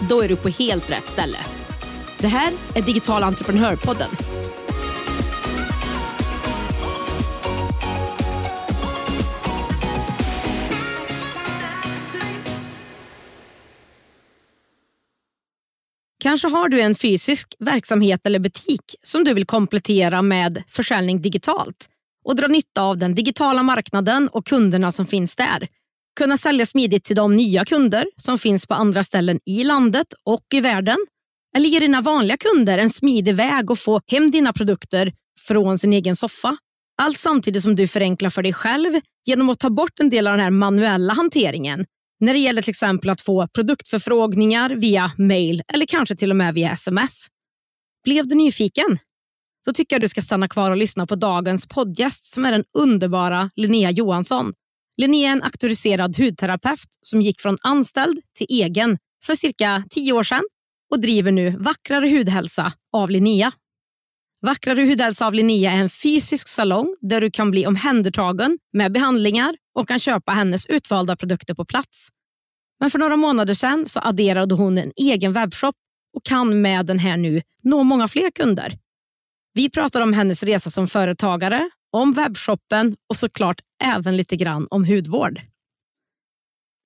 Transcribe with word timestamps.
Då 0.00 0.22
är 0.22 0.28
du 0.28 0.36
på 0.36 0.48
helt 0.48 0.90
rätt 0.90 1.08
ställe. 1.08 1.38
Det 2.18 2.28
här 2.28 2.52
är 2.74 2.82
Digital 2.82 3.22
entreprenörpodden. 3.22 4.08
Kanske 16.22 16.48
har 16.48 16.68
du 16.68 16.80
en 16.80 16.94
fysisk 16.94 17.54
verksamhet 17.58 18.26
eller 18.26 18.38
butik 18.38 18.94
som 19.02 19.24
du 19.24 19.34
vill 19.34 19.46
komplettera 19.46 20.22
med 20.22 20.62
försäljning 20.68 21.22
digitalt 21.22 21.88
och 22.24 22.36
dra 22.36 22.46
nytta 22.46 22.82
av 22.82 22.98
den 22.98 23.14
digitala 23.14 23.62
marknaden 23.62 24.28
och 24.28 24.46
kunderna 24.46 24.92
som 24.92 25.06
finns 25.06 25.36
där. 25.36 25.68
Kunna 26.16 26.36
sälja 26.36 26.66
smidigt 26.66 27.04
till 27.04 27.16
de 27.16 27.36
nya 27.36 27.64
kunder 27.64 28.06
som 28.16 28.38
finns 28.38 28.66
på 28.66 28.74
andra 28.74 29.04
ställen 29.04 29.40
i 29.46 29.64
landet 29.64 30.06
och 30.24 30.44
i 30.54 30.60
världen. 30.60 30.96
Eller 31.56 31.68
ge 31.68 31.80
dina 31.80 32.00
vanliga 32.00 32.36
kunder 32.36 32.78
en 32.78 32.90
smidig 32.90 33.34
väg 33.34 33.70
att 33.70 33.80
få 33.80 34.00
hem 34.06 34.30
dina 34.30 34.52
produkter 34.52 35.12
från 35.40 35.78
sin 35.78 35.92
egen 35.92 36.16
soffa. 36.16 36.56
Allt 37.02 37.18
samtidigt 37.18 37.62
som 37.62 37.76
du 37.76 37.88
förenklar 37.88 38.30
för 38.30 38.42
dig 38.42 38.52
själv 38.52 39.00
genom 39.26 39.50
att 39.50 39.58
ta 39.58 39.70
bort 39.70 40.00
en 40.00 40.10
del 40.10 40.26
av 40.26 40.32
den 40.32 40.44
här 40.44 40.50
manuella 40.50 41.12
hanteringen 41.12 41.84
när 42.20 42.32
det 42.32 42.38
gäller 42.38 42.62
till 42.62 42.70
exempel 42.70 43.10
att 43.10 43.20
få 43.20 43.48
produktförfrågningar 43.48 44.70
via 44.70 45.12
mail 45.16 45.62
eller 45.74 45.86
kanske 45.86 46.16
till 46.16 46.30
och 46.30 46.36
med 46.36 46.54
via 46.54 46.72
sms. 46.72 47.26
Blev 48.04 48.28
du 48.28 48.34
nyfiken? 48.34 48.98
Då 49.66 49.72
tycker 49.72 49.96
jag 49.96 50.00
du 50.00 50.08
ska 50.08 50.22
stanna 50.22 50.48
kvar 50.48 50.70
och 50.70 50.76
lyssna 50.76 51.06
på 51.06 51.14
dagens 51.14 51.66
poddgäst 51.66 52.24
som 52.24 52.44
är 52.44 52.52
den 52.52 52.64
underbara 52.74 53.50
Linnea 53.56 53.90
Johansson. 53.90 54.52
Linnea 54.96 55.28
är 55.28 55.32
en 55.32 55.42
auktoriserad 55.42 56.16
hudterapeut 56.18 56.98
som 57.00 57.22
gick 57.22 57.40
från 57.40 57.58
anställd 57.62 58.20
till 58.34 58.46
egen 58.50 58.98
för 59.24 59.34
cirka 59.34 59.84
tio 59.90 60.12
år 60.12 60.22
sedan 60.22 60.42
och 60.90 61.00
driver 61.00 61.32
nu 61.32 61.50
Vackrare 61.50 62.08
hudhälsa 62.08 62.72
av 62.92 63.10
Linnea. 63.10 63.52
Vackrare 64.42 64.82
hudhälsa 64.82 65.26
av 65.26 65.34
Linnea 65.34 65.72
är 65.72 65.78
en 65.78 65.90
fysisk 65.90 66.48
salong 66.48 66.96
där 67.00 67.20
du 67.20 67.30
kan 67.30 67.50
bli 67.50 67.66
omhändertagen 67.66 68.58
med 68.72 68.92
behandlingar 68.92 69.56
och 69.74 69.88
kan 69.88 69.98
köpa 69.98 70.32
hennes 70.32 70.66
utvalda 70.66 71.16
produkter 71.16 71.54
på 71.54 71.64
plats. 71.64 72.08
Men 72.80 72.90
för 72.90 72.98
några 72.98 73.16
månader 73.16 73.54
sedan 73.54 73.86
så 73.86 74.00
adderade 74.00 74.54
hon 74.54 74.78
en 74.78 74.92
egen 74.96 75.32
webbshop 75.32 75.74
och 76.16 76.24
kan 76.24 76.62
med 76.62 76.86
den 76.86 76.98
här 76.98 77.16
nu 77.16 77.42
nå 77.62 77.82
många 77.82 78.08
fler 78.08 78.30
kunder. 78.30 78.78
Vi 79.54 79.70
pratar 79.70 80.00
om 80.00 80.12
hennes 80.12 80.42
resa 80.42 80.70
som 80.70 80.88
företagare, 80.88 81.70
om 81.96 82.12
webbshoppen 82.12 82.96
och 83.08 83.16
såklart 83.16 83.60
även 83.84 84.16
lite 84.16 84.36
grann 84.36 84.66
om 84.70 84.84
hudvård. 84.84 85.40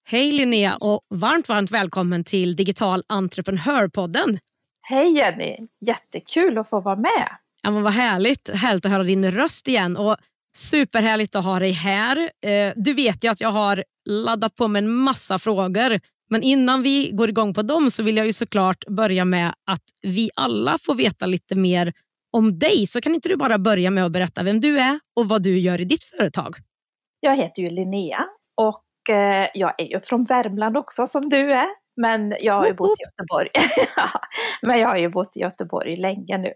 Hej 0.09 0.33
Linnea 0.33 0.77
och 0.77 1.01
varmt, 1.09 1.49
varmt 1.49 1.71
välkommen 1.71 2.25
till 2.25 2.57
Digital 2.57 3.03
entreprenörpodden. 3.09 4.39
Hej 4.83 5.17
Jenny, 5.17 5.57
jättekul 5.81 6.59
att 6.59 6.69
få 6.71 6.81
vara 6.81 6.97
med. 6.97 7.29
Ja, 7.63 7.71
men 7.71 7.83
vad 7.83 7.93
härligt. 7.93 8.51
härligt 8.55 8.85
att 8.87 8.93
höra 8.93 9.03
din 9.03 9.33
röst 9.33 9.69
igen 9.69 9.97
och 9.97 10.17
superhärligt 10.57 11.37
att 11.37 11.45
ha 11.45 11.59
dig 11.59 11.73
här. 11.73 12.31
Eh, 12.47 12.73
du 12.77 12.95
vet 12.95 13.25
ju 13.25 13.31
att 13.31 13.41
jag 13.41 13.53
har 13.53 13.85
laddat 14.11 14.57
på 14.57 14.69
med 14.69 14.85
en 14.85 14.91
massa 14.91 15.39
frågor 15.39 16.01
men 16.31 16.43
innan 16.43 16.83
vi 16.83 17.11
går 17.13 17.29
igång 17.29 17.55
på 17.55 17.63
dem 17.63 17.91
så 17.91 18.03
vill 18.03 18.17
jag 18.17 18.27
ju 18.27 18.33
såklart 18.33 18.85
börja 18.87 19.25
med 19.25 19.55
att 19.67 19.85
vi 20.03 20.31
alla 20.35 20.79
får 20.79 20.95
veta 20.95 21.27
lite 21.27 21.55
mer 21.55 21.93
om 22.31 22.59
dig. 22.59 22.87
Så 22.87 23.01
kan 23.01 23.15
inte 23.15 23.29
du 23.29 23.37
bara 23.37 23.59
börja 23.59 23.91
med 23.91 24.05
att 24.05 24.13
berätta 24.13 24.43
vem 24.43 24.61
du 24.61 24.79
är 24.79 25.01
och 25.17 25.29
vad 25.29 25.43
du 25.43 25.59
gör 25.59 25.81
i 25.81 25.85
ditt 25.85 26.05
företag? 26.05 26.57
Jag 27.21 27.37
heter 27.37 27.63
ju 27.63 27.69
Linnea 27.69 28.27
och 28.57 29.15
eh, 29.15 29.49
jag 29.55 29.75
är 29.79 29.87
ju 29.87 30.01
från 30.01 30.25
Värmland 30.25 30.77
också 30.77 31.07
som 31.07 31.29
du 31.29 31.53
är. 31.53 31.69
Men 31.97 32.35
jag 32.41 32.55
har 32.55 32.67
ju 32.67 32.75
bott 32.75 33.01
i 33.01 33.03
Göteborg. 33.03 33.49
men 34.63 34.79
jag 34.81 34.89
har 34.89 34.97
ju 34.97 35.09
bott 35.09 35.37
i 35.37 35.41
Göteborg 35.41 35.97
länge 35.97 36.39
nu. 36.39 36.53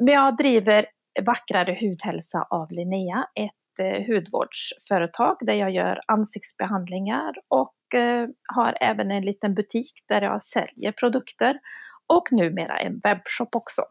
Men 0.00 0.14
jag 0.14 0.36
driver 0.36 0.86
Vackrare 1.26 1.78
hudhälsa 1.80 2.46
av 2.50 2.70
Linnea, 2.70 3.26
ett 3.34 3.80
eh, 3.82 4.06
hudvårdsföretag 4.06 5.36
där 5.40 5.54
jag 5.54 5.70
gör 5.70 6.00
ansiktsbehandlingar 6.06 7.32
och 7.48 8.00
eh, 8.00 8.28
har 8.54 8.78
även 8.80 9.10
en 9.10 9.24
liten 9.24 9.54
butik 9.54 9.92
där 10.08 10.22
jag 10.22 10.44
säljer 10.44 10.92
produkter 10.92 11.58
och 12.06 12.28
numera 12.32 12.78
en 12.78 13.00
webbshop 13.04 13.56
också. 13.56 13.82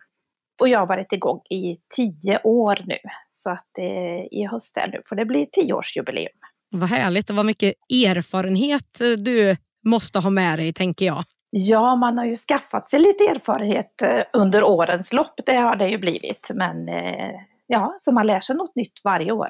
Och 0.59 0.69
jag 0.69 0.79
har 0.79 0.87
varit 0.87 1.13
igång 1.13 1.41
i 1.49 1.77
tio 1.95 2.39
år 2.43 2.83
nu. 2.85 2.97
Så 3.31 3.49
att 3.49 3.77
eh, 3.77 4.39
i 4.39 4.47
höst 4.51 4.77
nu 4.91 5.01
får 5.05 5.15
det 5.15 5.25
bli 5.25 5.45
tioårsjubileum. 5.51 6.37
Vad 6.69 6.89
härligt 6.89 7.29
och 7.29 7.35
vad 7.35 7.45
mycket 7.45 7.73
erfarenhet 7.89 9.01
eh, 9.01 9.23
du 9.23 9.57
måste 9.85 10.19
ha 10.19 10.29
med 10.29 10.59
dig 10.59 10.73
tänker 10.73 11.05
jag. 11.05 11.23
Ja, 11.49 11.95
man 11.95 12.17
har 12.17 12.25
ju 12.25 12.35
skaffat 12.35 12.89
sig 12.89 12.99
lite 12.99 13.23
erfarenhet 13.23 14.01
eh, 14.01 14.21
under 14.33 14.63
årens 14.63 15.13
lopp. 15.13 15.39
Det 15.45 15.55
har 15.55 15.75
det 15.75 15.87
ju 15.87 15.97
blivit. 15.97 16.51
Men 16.53 16.89
eh, 16.89 17.31
ja, 17.67 17.97
så 17.99 18.11
man 18.11 18.27
lär 18.27 18.39
sig 18.39 18.55
något 18.55 18.75
nytt 18.75 19.01
varje 19.03 19.31
år. 19.31 19.49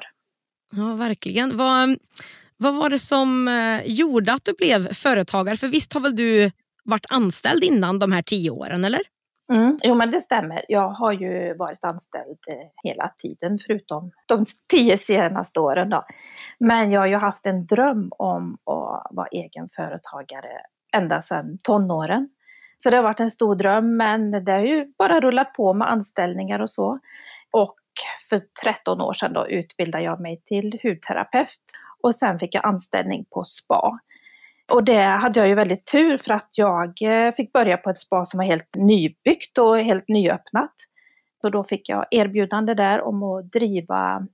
Ja, 0.72 0.94
verkligen. 0.94 1.56
Vad, 1.56 1.96
vad 2.56 2.74
var 2.74 2.90
det 2.90 2.98
som 2.98 3.50
gjorde 3.84 4.32
att 4.32 4.44
du 4.44 4.52
blev 4.52 4.94
företagare? 4.94 5.56
För 5.56 5.68
visst 5.68 5.92
har 5.92 6.00
väl 6.00 6.16
du 6.16 6.50
varit 6.84 7.06
anställd 7.08 7.64
innan 7.64 7.98
de 7.98 8.12
här 8.12 8.22
tio 8.22 8.50
åren, 8.50 8.84
eller? 8.84 9.00
Mm, 9.52 9.76
jo 9.82 9.94
men 9.94 10.10
det 10.10 10.20
stämmer. 10.20 10.64
Jag 10.68 10.88
har 10.88 11.12
ju 11.12 11.54
varit 11.54 11.84
anställd 11.84 12.38
eh, 12.48 12.66
hela 12.84 13.12
tiden 13.16 13.58
förutom 13.66 14.10
de 14.26 14.44
tio 14.68 14.98
senaste 14.98 15.60
åren. 15.60 15.90
Då. 15.90 16.02
Men 16.58 16.90
jag 16.90 17.00
har 17.00 17.06
ju 17.06 17.16
haft 17.16 17.46
en 17.46 17.66
dröm 17.66 18.12
om 18.18 18.54
att 18.54 19.06
vara 19.10 19.28
egenföretagare 19.32 20.50
ända 20.96 21.22
sedan 21.22 21.58
tonåren. 21.62 22.28
Så 22.76 22.90
det 22.90 22.96
har 22.96 23.02
varit 23.02 23.20
en 23.20 23.30
stor 23.30 23.54
dröm 23.54 23.96
men 23.96 24.44
det 24.44 24.52
har 24.52 24.60
ju 24.60 24.92
bara 24.98 25.20
rullat 25.20 25.52
på 25.52 25.74
med 25.74 25.90
anställningar 25.90 26.58
och 26.60 26.70
så. 26.70 26.98
Och 27.50 27.76
för 28.28 28.42
13 28.62 29.00
år 29.00 29.12
sedan 29.12 29.32
då 29.32 29.48
utbildade 29.48 30.04
jag 30.04 30.20
mig 30.20 30.42
till 30.44 30.78
hudterapeut 30.82 31.48
och 32.02 32.14
sen 32.14 32.38
fick 32.38 32.54
jag 32.54 32.66
anställning 32.66 33.24
på 33.30 33.44
SPA. 33.44 33.98
Och 34.72 34.84
det 34.84 35.02
hade 35.02 35.40
jag 35.40 35.48
ju 35.48 35.54
väldigt 35.54 35.92
tur 35.92 36.18
för 36.18 36.34
att 36.34 36.50
jag 36.52 37.02
eh, 37.02 37.32
fick 37.32 37.52
börja 37.52 37.76
på 37.76 37.90
ett 37.90 37.98
spa 37.98 38.24
som 38.24 38.38
var 38.38 38.44
helt 38.44 38.76
nybyggt 38.76 39.58
och 39.58 39.78
helt 39.78 40.08
nyöppnat. 40.08 40.74
Så 41.42 41.50
då 41.50 41.64
fick 41.64 41.88
jag 41.88 42.06
erbjudande 42.10 42.74
där 42.74 43.00
om 43.00 43.22
att 43.22 43.52
driva 43.52 44.26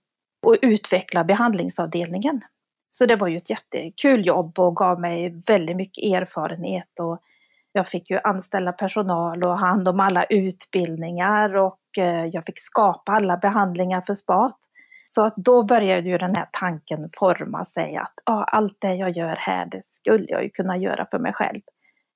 och 0.46 0.56
utveckla 0.62 1.24
behandlingsavdelningen. 1.24 2.40
Så 2.88 3.06
det 3.06 3.16
var 3.16 3.28
ju 3.28 3.36
ett 3.36 3.50
jättekul 3.50 4.26
jobb 4.26 4.58
och 4.58 4.76
gav 4.76 5.00
mig 5.00 5.42
väldigt 5.46 5.76
mycket 5.76 6.04
erfarenhet 6.04 7.00
och 7.00 7.20
jag 7.72 7.88
fick 7.88 8.10
ju 8.10 8.20
anställa 8.24 8.72
personal 8.72 9.42
och 9.42 9.50
ha 9.50 9.56
hand 9.56 9.88
om 9.88 10.00
alla 10.00 10.24
utbildningar 10.24 11.56
och 11.56 11.98
eh, 11.98 12.26
jag 12.26 12.44
fick 12.44 12.60
skapa 12.60 13.12
alla 13.12 13.36
behandlingar 13.36 14.00
för 14.00 14.14
spat. 14.14 14.58
Så 15.14 15.24
att 15.24 15.36
då 15.36 15.62
började 15.62 16.08
ju 16.08 16.18
den 16.18 16.36
här 16.36 16.48
tanken 16.52 17.10
forma 17.18 17.64
sig 17.64 17.96
att 17.96 18.14
ah, 18.24 18.44
allt 18.44 18.76
det 18.80 18.94
jag 18.94 19.16
gör 19.16 19.36
här, 19.36 19.66
det 19.66 19.82
skulle 19.82 20.26
jag 20.28 20.42
ju 20.42 20.50
kunna 20.50 20.76
göra 20.76 21.06
för 21.10 21.18
mig 21.18 21.32
själv. 21.32 21.60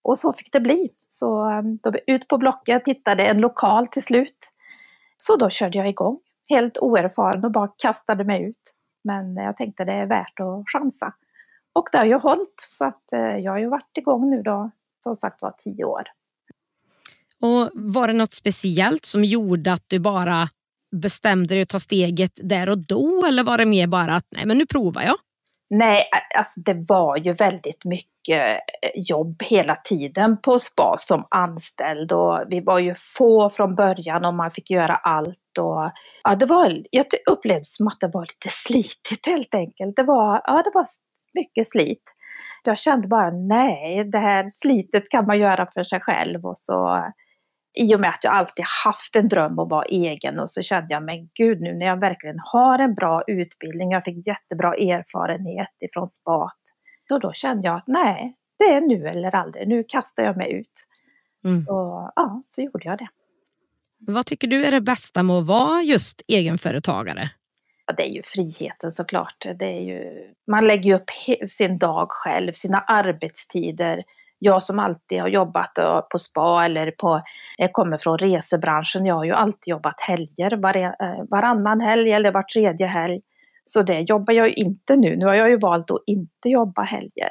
Och 0.02 0.18
så 0.18 0.32
fick 0.32 0.52
det 0.52 0.60
bli. 0.60 0.90
Så 1.08 1.50
eh, 1.50 1.62
då 1.62 1.92
ut 2.06 2.28
på 2.28 2.38
Blocket, 2.38 2.88
hittade 2.88 3.26
en 3.26 3.38
lokal 3.40 3.86
till 3.86 4.02
slut. 4.02 4.38
Så 5.16 5.36
då 5.36 5.50
körde 5.50 5.78
jag 5.78 5.88
igång, 5.88 6.18
helt 6.48 6.78
oerfaren 6.78 7.44
och 7.44 7.52
bara 7.52 7.68
kastade 7.76 8.24
mig 8.24 8.42
ut. 8.42 8.74
Men 9.04 9.36
jag 9.36 9.56
tänkte 9.56 9.84
det 9.84 9.92
är 9.92 10.06
värt 10.06 10.40
att 10.40 10.64
chansa. 10.72 11.12
Och 11.72 11.88
det 11.92 11.98
har 11.98 12.04
ju 12.04 12.18
hållit, 12.18 12.54
så 12.56 12.84
att 12.84 13.12
eh, 13.12 13.20
jag 13.20 13.52
har 13.52 13.58
ju 13.58 13.68
varit 13.68 13.96
igång 13.98 14.30
nu 14.30 14.42
då, 14.42 14.70
som 15.04 15.16
sagt 15.16 15.42
var, 15.42 15.54
tio 15.58 15.84
år. 15.84 16.02
Och 17.40 17.70
Var 17.74 18.06
det 18.06 18.12
något 18.12 18.34
speciellt 18.34 19.04
som 19.04 19.24
gjorde 19.24 19.72
att 19.72 19.84
du 19.86 19.98
bara 19.98 20.48
bestämde 20.96 21.54
dig 21.54 21.62
att 21.62 21.68
ta 21.68 21.80
steget 21.80 22.32
där 22.34 22.68
och 22.68 22.78
då 22.78 23.26
eller 23.26 23.44
var 23.44 23.58
det 23.58 23.66
mer 23.66 23.86
bara 23.86 24.14
att 24.14 24.26
nej 24.30 24.46
men 24.46 24.58
nu 24.58 24.66
provar 24.66 25.02
jag? 25.02 25.16
Nej, 25.70 26.04
alltså 26.36 26.60
det 26.60 26.84
var 26.88 27.16
ju 27.16 27.32
väldigt 27.32 27.84
mycket 27.84 28.60
eh, 28.82 28.90
jobb 28.94 29.42
hela 29.42 29.76
tiden 29.76 30.36
på 30.40 30.58
SPA 30.58 30.94
som 30.98 31.26
anställd 31.30 32.12
och 32.12 32.40
vi 32.48 32.60
var 32.60 32.78
ju 32.78 32.94
få 33.16 33.50
från 33.50 33.74
början 33.74 34.24
och 34.24 34.34
man 34.34 34.50
fick 34.50 34.70
göra 34.70 34.96
allt 34.96 35.58
och 35.58 35.90
ja, 36.22 36.36
det 36.38 36.46
var, 36.46 36.82
jag 36.90 37.06
upplevde 37.30 37.64
som 37.64 37.88
att 37.88 38.00
det 38.00 38.08
var 38.08 38.22
lite 38.22 38.48
slitigt 38.50 39.26
helt 39.26 39.54
enkelt. 39.54 39.96
Det 39.96 40.02
var, 40.02 40.42
ja, 40.44 40.62
det 40.62 40.70
var 40.74 40.84
mycket 41.34 41.68
slit. 41.68 42.14
Jag 42.64 42.78
kände 42.78 43.08
bara 43.08 43.30
nej, 43.30 44.04
det 44.04 44.18
här 44.18 44.48
slitet 44.50 45.08
kan 45.08 45.26
man 45.26 45.38
göra 45.38 45.66
för 45.74 45.84
sig 45.84 46.00
själv 46.00 46.46
och 46.46 46.58
så 46.58 47.04
i 47.78 47.94
och 47.94 48.00
med 48.00 48.10
att 48.10 48.24
jag 48.24 48.34
alltid 48.34 48.64
haft 48.84 49.16
en 49.16 49.28
dröm 49.28 49.58
att 49.58 49.70
vara 49.70 49.84
egen 49.84 50.38
och 50.38 50.50
så 50.50 50.62
kände 50.62 50.94
jag, 50.94 51.02
men 51.02 51.28
gud 51.34 51.60
nu 51.60 51.74
när 51.74 51.86
jag 51.86 52.00
verkligen 52.00 52.38
har 52.38 52.78
en 52.78 52.94
bra 52.94 53.22
utbildning, 53.26 53.90
jag 53.90 54.04
fick 54.04 54.26
jättebra 54.26 54.74
erfarenhet 54.74 55.82
ifrån 55.82 56.06
SPAT, 56.06 56.60
så 57.08 57.18
då 57.18 57.32
kände 57.32 57.68
jag 57.68 57.76
att 57.76 57.86
nej, 57.86 58.34
det 58.58 58.64
är 58.64 58.80
nu 58.80 59.08
eller 59.08 59.34
aldrig, 59.34 59.68
nu 59.68 59.84
kastar 59.88 60.22
jag 60.22 60.36
mig 60.36 60.52
ut. 60.52 60.72
Mm. 61.44 61.64
Så, 61.64 62.10
ja, 62.16 62.42
så 62.44 62.62
gjorde 62.62 62.88
jag 62.88 62.98
det. 62.98 63.08
Vad 63.98 64.26
tycker 64.26 64.48
du 64.48 64.64
är 64.64 64.70
det 64.70 64.80
bästa 64.80 65.22
med 65.22 65.36
att 65.36 65.46
vara 65.46 65.82
just 65.82 66.22
egenföretagare? 66.28 67.30
Ja, 67.86 67.94
det 67.96 68.02
är 68.02 68.12
ju 68.12 68.22
friheten 68.22 68.92
såklart. 68.92 69.46
Det 69.58 69.66
är 69.66 69.80
ju, 69.80 70.32
man 70.50 70.66
lägger 70.66 70.94
upp 70.94 71.10
sin 71.48 71.78
dag 71.78 72.06
själv, 72.10 72.52
sina 72.52 72.80
arbetstider. 72.80 74.04
Jag 74.38 74.62
som 74.64 74.78
alltid 74.78 75.20
har 75.20 75.28
jobbat 75.28 75.78
eh, 75.78 76.00
på 76.00 76.18
spa 76.18 76.64
eller 76.64 76.90
på, 76.90 77.22
jag 77.56 77.72
kommer 77.72 77.98
från 77.98 78.18
resebranschen, 78.18 79.06
jag 79.06 79.14
har 79.14 79.24
ju 79.24 79.32
alltid 79.32 79.70
jobbat 79.70 80.00
helger, 80.00 80.56
var, 80.56 80.76
eh, 80.76 81.24
varannan 81.30 81.80
helg 81.80 82.12
eller 82.12 82.32
var 82.32 82.42
tredje 82.42 82.86
helg. 82.86 83.20
Så 83.66 83.82
det 83.82 84.00
jobbar 84.00 84.34
jag 84.34 84.48
ju 84.48 84.54
inte 84.54 84.96
nu. 84.96 85.16
Nu 85.16 85.26
har 85.26 85.34
jag 85.34 85.50
ju 85.50 85.58
valt 85.58 85.90
att 85.90 86.02
inte 86.06 86.48
jobba 86.48 86.82
helger. 86.82 87.30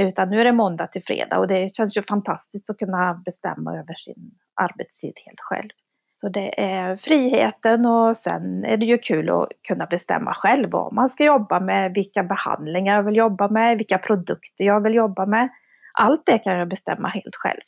Utan 0.00 0.30
nu 0.30 0.40
är 0.40 0.44
det 0.44 0.52
måndag 0.52 0.86
till 0.86 1.02
fredag 1.02 1.38
och 1.38 1.48
det 1.48 1.76
känns 1.76 1.96
ju 1.96 2.02
fantastiskt 2.02 2.70
att 2.70 2.78
kunna 2.78 3.22
bestämma 3.24 3.72
över 3.72 3.94
sin 3.94 4.30
arbetstid 4.60 5.12
helt 5.26 5.40
själv. 5.40 5.68
Så 6.14 6.28
det 6.28 6.60
är 6.60 6.96
friheten 6.96 7.86
och 7.86 8.16
sen 8.16 8.64
är 8.64 8.76
det 8.76 8.86
ju 8.86 8.98
kul 8.98 9.30
att 9.30 9.48
kunna 9.68 9.86
bestämma 9.86 10.34
själv 10.34 10.70
vad 10.70 10.92
man 10.92 11.08
ska 11.08 11.24
jobba 11.24 11.60
med, 11.60 11.94
vilka 11.94 12.22
behandlingar 12.22 12.96
jag 12.96 13.02
vill 13.02 13.16
jobba 13.16 13.48
med, 13.48 13.78
vilka 13.78 13.98
produkter 13.98 14.64
jag 14.64 14.80
vill 14.80 14.94
jobba 14.94 15.26
med. 15.26 15.48
Allt 15.94 16.22
det 16.26 16.38
kan 16.38 16.52
jag 16.52 16.68
bestämma 16.68 17.08
helt 17.08 17.36
själv. 17.36 17.60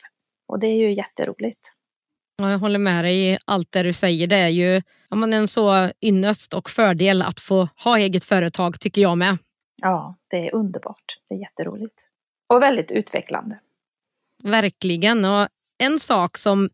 Och 0.47 0.59
det 0.59 0.67
är 0.67 0.75
ju 0.75 0.93
jätteroligt. 0.93 1.59
Jag 2.41 2.57
håller 2.57 2.79
med 2.79 3.03
dig 3.03 3.33
i 3.33 3.37
allt 3.45 3.71
det 3.71 3.83
du 3.83 3.93
säger. 3.93 4.27
Det 4.27 4.35
är 4.35 4.47
ju 4.47 4.81
ja, 5.09 5.27
en 5.33 5.47
så 5.47 5.91
ynnest 6.01 6.53
och 6.53 6.69
fördel 6.69 7.21
att 7.21 7.39
få 7.39 7.69
ha 7.83 7.97
eget 7.97 8.23
företag 8.23 8.79
tycker 8.79 9.01
jag 9.01 9.17
med. 9.17 9.37
Ja, 9.81 10.15
det 10.27 10.47
är 10.47 10.55
underbart. 10.55 11.17
Det 11.29 11.35
är 11.35 11.39
jätteroligt. 11.39 11.95
Och 12.47 12.61
väldigt 12.61 12.91
utvecklande. 12.91 13.59
Verkligen. 14.43 15.25
Och 15.25 15.47
en 15.83 15.99
sak 15.99 16.37
som 16.37 16.69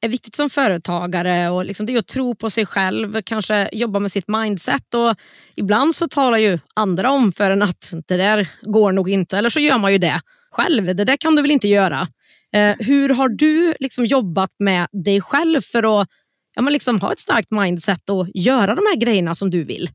är 0.00 0.08
viktigt 0.08 0.34
som 0.34 0.50
företagare 0.50 1.50
och 1.50 1.64
liksom 1.64 1.86
det 1.86 1.94
är 1.94 1.98
att 1.98 2.06
tro 2.06 2.34
på 2.34 2.50
sig 2.50 2.66
själv, 2.66 3.22
kanske 3.22 3.68
jobba 3.72 3.98
med 3.98 4.12
sitt 4.12 4.28
mindset. 4.28 4.94
Och 4.94 5.16
ibland 5.54 5.94
så 5.94 6.08
talar 6.08 6.38
ju 6.38 6.58
andra 6.74 7.10
om 7.10 7.32
för 7.32 7.50
en 7.50 7.62
att 7.62 7.92
det 8.06 8.16
där 8.16 8.48
går 8.62 8.92
nog 8.92 9.10
inte, 9.10 9.38
eller 9.38 9.50
så 9.50 9.60
gör 9.60 9.78
man 9.78 9.92
ju 9.92 9.98
det 9.98 10.20
själv. 10.54 10.96
Det 10.96 11.04
där 11.04 11.16
kan 11.16 11.34
du 11.34 11.42
väl 11.42 11.50
inte 11.50 11.68
göra? 11.68 12.08
Eh, 12.54 12.74
hur 12.78 13.08
har 13.08 13.28
du 13.28 13.74
liksom 13.80 14.04
jobbat 14.04 14.50
med 14.58 14.86
dig 14.92 15.20
själv 15.20 15.60
för 15.60 16.00
att 16.00 16.08
ja, 16.54 16.62
men 16.62 16.72
liksom 16.72 17.00
ha 17.00 17.12
ett 17.12 17.18
starkt 17.18 17.50
mindset 17.50 18.10
och 18.10 18.26
göra 18.34 18.74
de 18.74 18.82
här 18.92 18.96
grejerna 18.96 19.34
som 19.34 19.50
du 19.50 19.64
vill? 19.64 19.88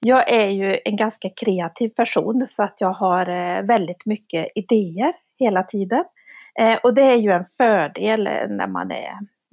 Jag 0.00 0.30
är 0.32 0.48
ju 0.48 0.78
en 0.84 0.96
ganska 0.96 1.28
kreativ 1.36 1.88
person 1.88 2.44
så 2.48 2.62
att 2.62 2.76
jag 2.78 2.92
har 2.92 3.28
eh, 3.28 3.62
väldigt 3.62 4.06
mycket 4.06 4.46
idéer 4.54 5.12
hela 5.38 5.62
tiden. 5.62 6.04
Eh, 6.60 6.76
och 6.82 6.94
det 6.94 7.02
är 7.02 7.16
ju 7.16 7.30
en 7.30 7.44
fördel 7.56 8.26
eh, 8.26 8.48
när 8.48 8.66
man 8.66 8.90
är, 8.90 9.12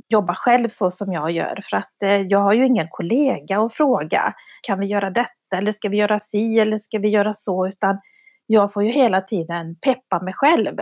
jobbar 0.09 0.33
själv 0.33 0.69
så 0.69 0.91
som 0.91 1.13
jag 1.13 1.31
gör 1.31 1.63
för 1.69 1.77
att 1.77 2.03
eh, 2.03 2.21
jag 2.21 2.39
har 2.39 2.53
ju 2.53 2.65
ingen 2.65 2.87
kollega 2.89 3.59
att 3.59 3.73
fråga. 3.73 4.33
Kan 4.61 4.79
vi 4.79 4.85
göra 4.85 5.09
detta 5.09 5.57
eller 5.57 5.71
ska 5.71 5.89
vi 5.89 5.97
göra 5.97 6.19
si 6.19 6.59
eller 6.59 6.77
ska 6.77 6.99
vi 6.99 7.09
göra 7.09 7.33
så? 7.33 7.67
Utan 7.67 7.99
jag 8.47 8.73
får 8.73 8.83
ju 8.83 8.91
hela 8.91 9.21
tiden 9.21 9.75
peppa 9.75 10.19
mig 10.19 10.33
själv. 10.33 10.77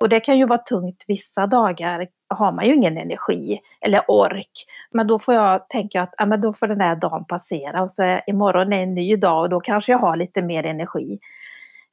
Och 0.00 0.08
det 0.08 0.20
kan 0.20 0.38
ju 0.38 0.46
vara 0.46 0.58
tungt 0.58 1.04
vissa 1.06 1.46
dagar 1.46 2.06
har 2.34 2.52
man 2.52 2.66
ju 2.66 2.74
ingen 2.74 2.96
energi 2.96 3.60
eller 3.80 4.10
ork. 4.10 4.66
Men 4.90 5.06
då 5.06 5.18
får 5.18 5.34
jag 5.34 5.68
tänka 5.68 6.02
att 6.02 6.14
ja, 6.18 6.26
men 6.26 6.40
då 6.40 6.52
får 6.52 6.66
den 6.66 6.78
där 6.78 6.96
dagen 6.96 7.24
passera 7.24 7.82
och 7.82 7.92
så 7.92 8.20
imorgon 8.26 8.72
är 8.72 8.82
en 8.82 8.94
ny 8.94 9.16
dag 9.16 9.40
och 9.40 9.48
då 9.48 9.60
kanske 9.60 9.92
jag 9.92 9.98
har 9.98 10.16
lite 10.16 10.42
mer 10.42 10.66
energi. 10.66 11.18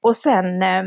Och 0.01 0.15
sen 0.15 0.63
eh, 0.63 0.83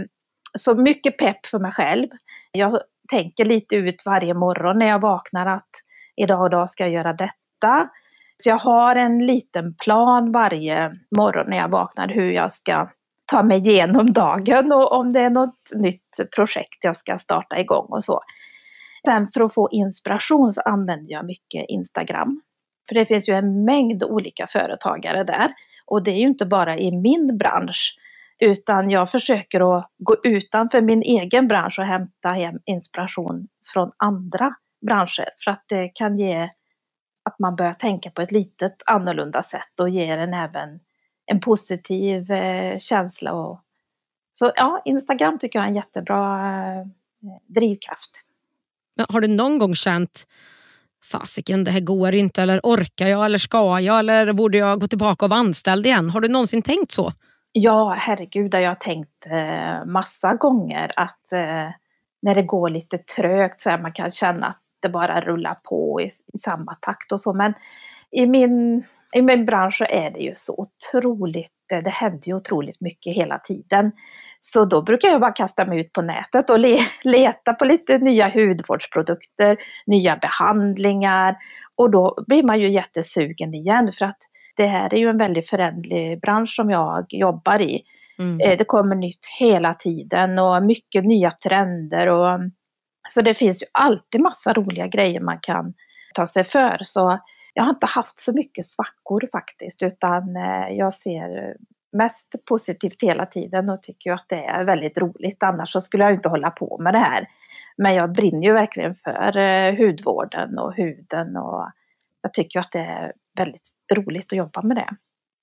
så 0.59 0.75
mycket 0.75 1.19
pepp 1.19 1.47
för 1.47 1.59
mig 1.59 1.73
själv. 1.73 2.07
Jag 2.53 2.81
tänker 3.11 3.45
lite 3.45 3.77
ut 3.77 4.03
varje 4.05 4.35
morgon 4.35 4.79
när 4.79 4.87
jag 4.87 5.01
vaknar 5.01 5.47
att 5.47 5.71
idag 6.17 6.43
och 6.43 6.51
dag 6.51 6.71
ska 6.71 6.85
jag 6.85 6.93
göra 6.93 7.13
detta. 7.13 7.89
Så 8.37 8.49
jag 8.49 8.59
har 8.59 8.97
en 8.97 9.27
liten 9.27 9.75
plan 9.75 10.33
varje 10.33 10.93
morgon 11.17 11.47
när 11.51 11.57
jag 11.57 11.69
vaknar 11.69 12.09
hur 12.09 12.31
jag 12.31 12.53
ska 12.53 12.89
ta 13.31 13.43
mig 13.43 13.59
igenom 13.69 14.13
dagen 14.13 14.73
och 14.73 14.93
om 14.93 15.13
det 15.13 15.21
är 15.21 15.31
något 15.31 15.71
nytt 15.77 16.35
projekt 16.37 16.79
jag 16.81 16.97
ska 16.97 17.19
starta 17.19 17.59
igång 17.59 17.87
och 17.89 18.05
så. 18.05 18.21
Sen 19.07 19.29
för 19.35 19.41
att 19.41 19.55
få 19.55 19.69
inspiration 19.73 20.53
så 20.53 20.61
använder 20.61 21.13
jag 21.13 21.27
mycket 21.27 21.65
Instagram. 21.69 22.41
För 22.89 22.95
det 22.95 23.07
finns 23.07 23.29
ju 23.29 23.35
en 23.35 23.65
mängd 23.65 24.05
olika 24.05 24.47
företagare 24.47 25.25
där. 25.25 25.55
Och 25.87 26.05
det 26.05 26.11
är 26.11 26.17
ju 26.17 26.27
inte 26.27 26.47
bara 26.47 26.79
i 26.79 26.93
min 26.93 27.39
bransch 27.39 27.97
utan 28.39 28.91
jag 28.91 29.11
försöker 29.11 29.77
att 29.77 29.91
gå 29.99 30.17
utanför 30.25 30.81
min 30.81 31.03
egen 31.03 31.49
bransch 31.49 31.79
och 31.79 31.85
hämta 31.85 32.29
hem 32.29 32.59
inspiration 32.65 33.49
från 33.73 33.93
andra 33.97 34.55
branscher. 34.87 35.29
För 35.45 35.51
att 35.51 35.65
det 35.69 35.89
kan 35.89 36.19
ge 36.19 36.51
att 37.25 37.39
man 37.39 37.57
börjar 37.57 37.73
tänka 37.73 38.11
på 38.11 38.23
ett 38.23 38.33
litet 38.33 38.77
annorlunda 38.87 39.43
sätt 39.43 39.81
och 39.81 39.91
ger 39.91 40.19
en 40.19 40.35
även 40.35 40.81
en 41.31 41.41
positiv 41.41 42.31
eh, 42.31 42.79
känsla. 42.79 43.33
Och, 43.33 43.61
så 44.33 44.53
ja, 44.57 44.83
Instagram 44.85 45.39
tycker 45.39 45.59
jag 45.59 45.65
är 45.65 45.69
en 45.69 45.77
jättebra 45.77 46.41
eh, 46.47 46.87
drivkraft. 47.47 48.11
Har 49.09 49.21
du 49.21 49.29
någon 49.29 49.59
gång 49.59 49.75
känt 49.75 50.25
fasiken 51.13 51.65
det 51.65 51.71
här 51.71 51.81
går 51.81 52.15
inte 52.15 52.43
eller 52.43 52.61
orkar 52.63 53.07
jag 53.07 53.25
eller 53.25 53.39
ska 53.39 53.81
jag 53.81 53.99
eller 53.99 54.33
borde 54.33 54.59
jag 54.59 54.81
gå 54.81 54.87
tillbaka 54.87 55.25
och 55.25 55.31
vara 55.31 55.41
anställd 55.41 55.87
igen? 55.87 56.11
Har 56.11 56.21
du 56.21 56.29
någonsin 56.29 56.63
tänkt 56.63 56.91
så? 56.91 57.13
Ja, 57.53 57.97
herregud, 57.99 58.55
jag 58.55 58.69
har 58.69 58.75
tänkt 58.75 59.27
eh, 59.27 59.85
massa 59.87 60.35
gånger 60.35 60.93
att 60.97 61.33
eh, 61.33 61.71
när 62.23 62.35
det 62.35 62.43
går 62.43 62.71
lite 62.71 62.99
trögt 62.99 63.61
så 63.61 63.71
här, 63.71 63.79
man 63.79 63.93
kan 63.93 64.11
känna 64.11 64.47
att 64.47 64.63
det 64.81 64.89
bara 64.89 65.21
rullar 65.21 65.57
på 65.65 66.01
i, 66.01 66.05
i 66.07 66.39
samma 66.39 66.75
takt 66.75 67.13
och 67.13 67.21
så. 67.21 67.33
Men 67.33 67.55
i 68.11 68.27
min, 68.27 68.85
i 69.17 69.23
min 69.23 69.47
bransch 69.47 69.77
så 69.77 69.85
är 69.85 70.11
det 70.11 70.19
ju 70.19 70.35
så 70.37 70.55
otroligt, 70.55 71.53
det, 71.69 71.81
det 71.81 71.91
händer 71.91 72.29
ju 72.29 72.35
otroligt 72.35 72.81
mycket 72.81 73.17
hela 73.17 73.39
tiden. 73.39 73.93
Så 74.41 74.65
då 74.65 74.83
brukar 74.83 75.09
jag 75.09 75.21
bara 75.21 75.33
kasta 75.33 75.65
mig 75.65 75.81
ut 75.81 75.93
på 75.93 76.03
nätet 76.03 76.51
och 76.51 76.59
le, 76.59 76.79
leta 77.05 77.55
på 77.55 77.65
lite 77.65 77.99
nya 77.99 78.29
hudvårdsprodukter, 78.29 79.57
nya 79.87 80.17
behandlingar 80.17 81.37
och 81.77 81.91
då 81.91 82.25
blir 82.27 82.43
man 82.43 82.61
ju 82.61 82.71
jättesugen 82.71 83.55
igen 83.55 83.93
för 83.93 84.05
att 84.05 84.19
det 84.57 84.67
här 84.67 84.95
är 84.95 84.99
ju 84.99 85.09
en 85.09 85.19
väldigt 85.19 85.51
förändlig 85.51 86.21
bransch 86.21 86.55
som 86.55 86.71
jag 86.71 87.07
jobbar 87.09 87.61
i. 87.61 87.83
Mm. 88.19 88.41
Eh, 88.41 88.59
det 88.59 88.65
kommer 88.65 88.97
nytt 88.97 89.27
hela 89.39 89.75
tiden 89.75 90.39
och 90.39 90.63
mycket 90.63 91.05
nya 91.05 91.31
trender. 91.31 92.07
Och, 92.07 92.41
så 93.09 93.23
det 93.23 93.35
finns 93.35 93.63
ju 93.63 93.67
alltid 93.73 94.21
massa 94.21 94.53
roliga 94.53 94.87
grejer 94.87 95.21
man 95.21 95.39
kan 95.43 95.75
ta 96.15 96.27
sig 96.27 96.45
för. 96.45 96.79
Så 96.85 97.19
jag 97.55 97.63
har 97.63 97.71
inte 97.71 97.87
haft 97.87 98.21
så 98.21 98.33
mycket 98.33 98.65
svackor 98.65 99.29
faktiskt 99.33 99.83
utan 99.83 100.37
eh, 100.37 100.69
jag 100.77 100.93
ser 100.93 101.57
mest 101.93 102.35
positivt 102.45 103.03
hela 103.03 103.27
tiden 103.27 103.69
och 103.69 103.83
tycker 103.83 104.13
att 104.13 104.27
det 104.29 104.45
är 104.45 104.65
väldigt 104.65 104.99
roligt. 104.99 105.43
Annars 105.43 105.73
så 105.73 105.81
skulle 105.81 106.05
jag 106.05 106.13
inte 106.13 106.29
hålla 106.29 106.51
på 106.51 106.79
med 106.81 106.95
det 106.95 106.99
här. 106.99 107.29
Men 107.77 107.95
jag 107.95 108.13
brinner 108.13 108.43
ju 108.43 108.53
verkligen 108.53 108.95
för 108.95 109.39
eh, 109.39 109.77
hudvården 109.77 110.59
och 110.59 110.75
huden 110.75 111.37
och 111.37 111.71
jag 112.23 112.35
tycker 112.35 112.61
att 112.61 112.73
det 112.73 112.79
är 112.79 113.13
väldigt 113.37 113.71
roligt 113.95 114.33
att 114.33 114.39
jobba 114.39 114.63
med 114.63 114.77
det. 114.77 114.89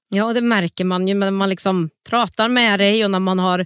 Ja, 0.09 0.33
det 0.33 0.41
märker 0.41 0.85
man 0.85 1.07
ju 1.07 1.13
när 1.13 1.31
man 1.31 1.49
liksom 1.49 1.89
pratar 2.09 2.49
med 2.49 2.79
dig 2.79 3.05
och 3.05 3.11
när 3.11 3.19
man 3.19 3.39
har 3.39 3.65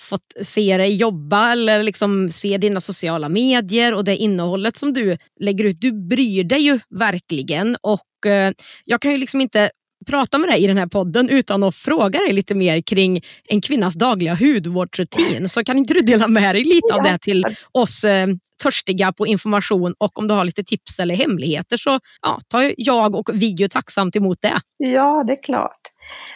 fått 0.00 0.34
se 0.42 0.76
dig 0.76 0.96
jobba 0.96 1.52
eller 1.52 1.82
liksom 1.82 2.28
se 2.30 2.58
dina 2.58 2.80
sociala 2.80 3.28
medier 3.28 3.94
och 3.94 4.04
det 4.04 4.16
innehållet 4.16 4.76
som 4.76 4.92
du 4.92 5.16
lägger 5.40 5.64
ut. 5.64 5.80
Du 5.80 5.92
bryr 5.92 6.44
dig 6.44 6.58
ju 6.58 6.80
verkligen 6.90 7.76
och 7.80 8.26
eh, 8.26 8.52
jag 8.84 9.00
kan 9.00 9.12
ju 9.12 9.18
liksom 9.18 9.40
inte 9.40 9.70
prata 10.06 10.38
med 10.38 10.48
dig 10.48 10.64
i 10.64 10.66
den 10.66 10.78
här 10.78 10.86
podden 10.86 11.28
utan 11.28 11.62
att 11.62 11.74
fråga 11.74 12.18
dig 12.18 12.32
lite 12.32 12.54
mer 12.54 12.80
kring 12.80 13.20
en 13.48 13.60
kvinnas 13.60 13.94
dagliga 13.94 14.34
hudvårdsrutin. 14.34 15.48
Så 15.48 15.64
kan 15.64 15.78
inte 15.78 15.94
du 15.94 16.00
dela 16.00 16.28
med 16.28 16.54
dig 16.54 16.64
lite 16.64 16.94
av 16.94 17.02
det 17.02 17.18
till 17.18 17.44
oss 17.72 18.04
eh, 18.04 18.26
törstiga 18.62 19.12
på 19.12 19.26
information 19.26 19.94
och 19.98 20.18
om 20.18 20.28
du 20.28 20.34
har 20.34 20.44
lite 20.44 20.64
tips 20.64 20.98
eller 20.98 21.14
hemligheter 21.14 21.76
så 21.76 22.00
ja, 22.22 22.38
tar 22.48 22.72
jag 22.76 23.14
och 23.14 23.30
vi 23.34 23.46
ju 23.46 23.68
tacksamt 23.68 24.16
emot 24.16 24.38
det. 24.42 24.60
Ja, 24.76 25.24
det 25.26 25.32
är 25.32 25.42
klart. 25.42 25.80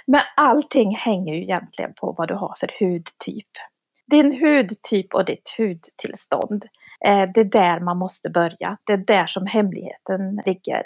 Men 0.06 0.20
allting 0.36 0.96
hänger 0.96 1.34
ju 1.34 1.42
egentligen 1.42 1.90
på 2.00 2.14
vad 2.18 2.28
du 2.28 2.34
har 2.34 2.54
för 2.60 2.70
hudtyp. 2.80 3.50
Din 4.10 4.40
hudtyp 4.40 5.14
och 5.14 5.24
ditt 5.24 5.54
hudtillstånd. 5.58 6.64
Eh, 7.06 7.28
det 7.34 7.40
är 7.40 7.44
där 7.44 7.80
man 7.80 7.98
måste 7.98 8.30
börja. 8.30 8.76
Det 8.86 8.92
är 8.92 8.96
där 9.06 9.26
som 9.26 9.46
hemligheten 9.46 10.40
ligger. 10.46 10.82